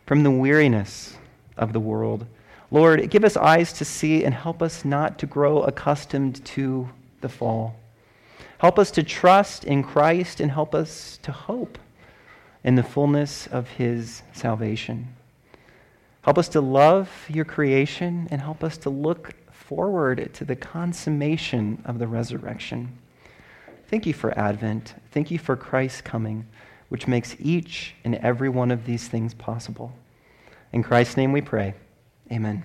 from 0.08 0.24
the 0.24 0.32
weariness 0.32 1.16
of 1.56 1.74
the 1.74 1.80
world. 1.80 2.26
Lord, 2.72 3.10
give 3.10 3.26
us 3.26 3.36
eyes 3.36 3.74
to 3.74 3.86
see 3.86 4.24
and 4.24 4.34
help 4.34 4.62
us 4.62 4.86
not 4.86 5.20
to 5.20 5.26
grow 5.26 5.62
accustomed 5.64 6.44
to 6.46 6.90
the 7.20 7.28
fall. 7.28 7.76
Help 8.60 8.80
us 8.80 8.92
to 8.92 9.04
trust 9.04 9.66
in 9.66 9.84
Christ 9.84 10.40
and 10.40 10.50
help 10.50 10.74
us 10.74 11.20
to 11.24 11.32
hope 11.32 11.78
in 12.64 12.76
the 12.76 12.84
fullness 12.84 13.48
of 13.48 13.68
his 13.68 14.24
salvation. 14.32 15.10
Help 16.22 16.38
us 16.38 16.48
to 16.50 16.62
love 16.62 17.10
your 17.28 17.46
creation 17.46 18.28
and 18.32 18.40
help 18.40 18.64
us 18.64 18.78
to 18.78 18.90
look 18.90 19.34
forward 19.52 20.34
to 20.34 20.46
the 20.46 20.56
consummation 20.56 21.82
of 21.86 22.00
the 22.00 22.08
resurrection. 22.08 22.98
Thank 23.88 24.06
you 24.06 24.14
for 24.14 24.38
Advent. 24.38 24.94
Thank 25.12 25.32
you 25.32 25.40
for 25.40 25.58
Christ's 25.58 26.02
coming, 26.02 26.46
which 26.90 27.08
makes 27.08 27.36
each 27.40 27.96
and 28.06 28.16
every 28.16 28.48
one 28.48 28.72
of 28.72 28.86
these 28.86 29.08
things 29.08 29.34
possible. 29.34 29.92
In 30.72 30.84
Christ's 30.84 31.18
name 31.18 31.34
we 31.34 31.42
pray. 31.42 31.74
Amen. 32.32 32.64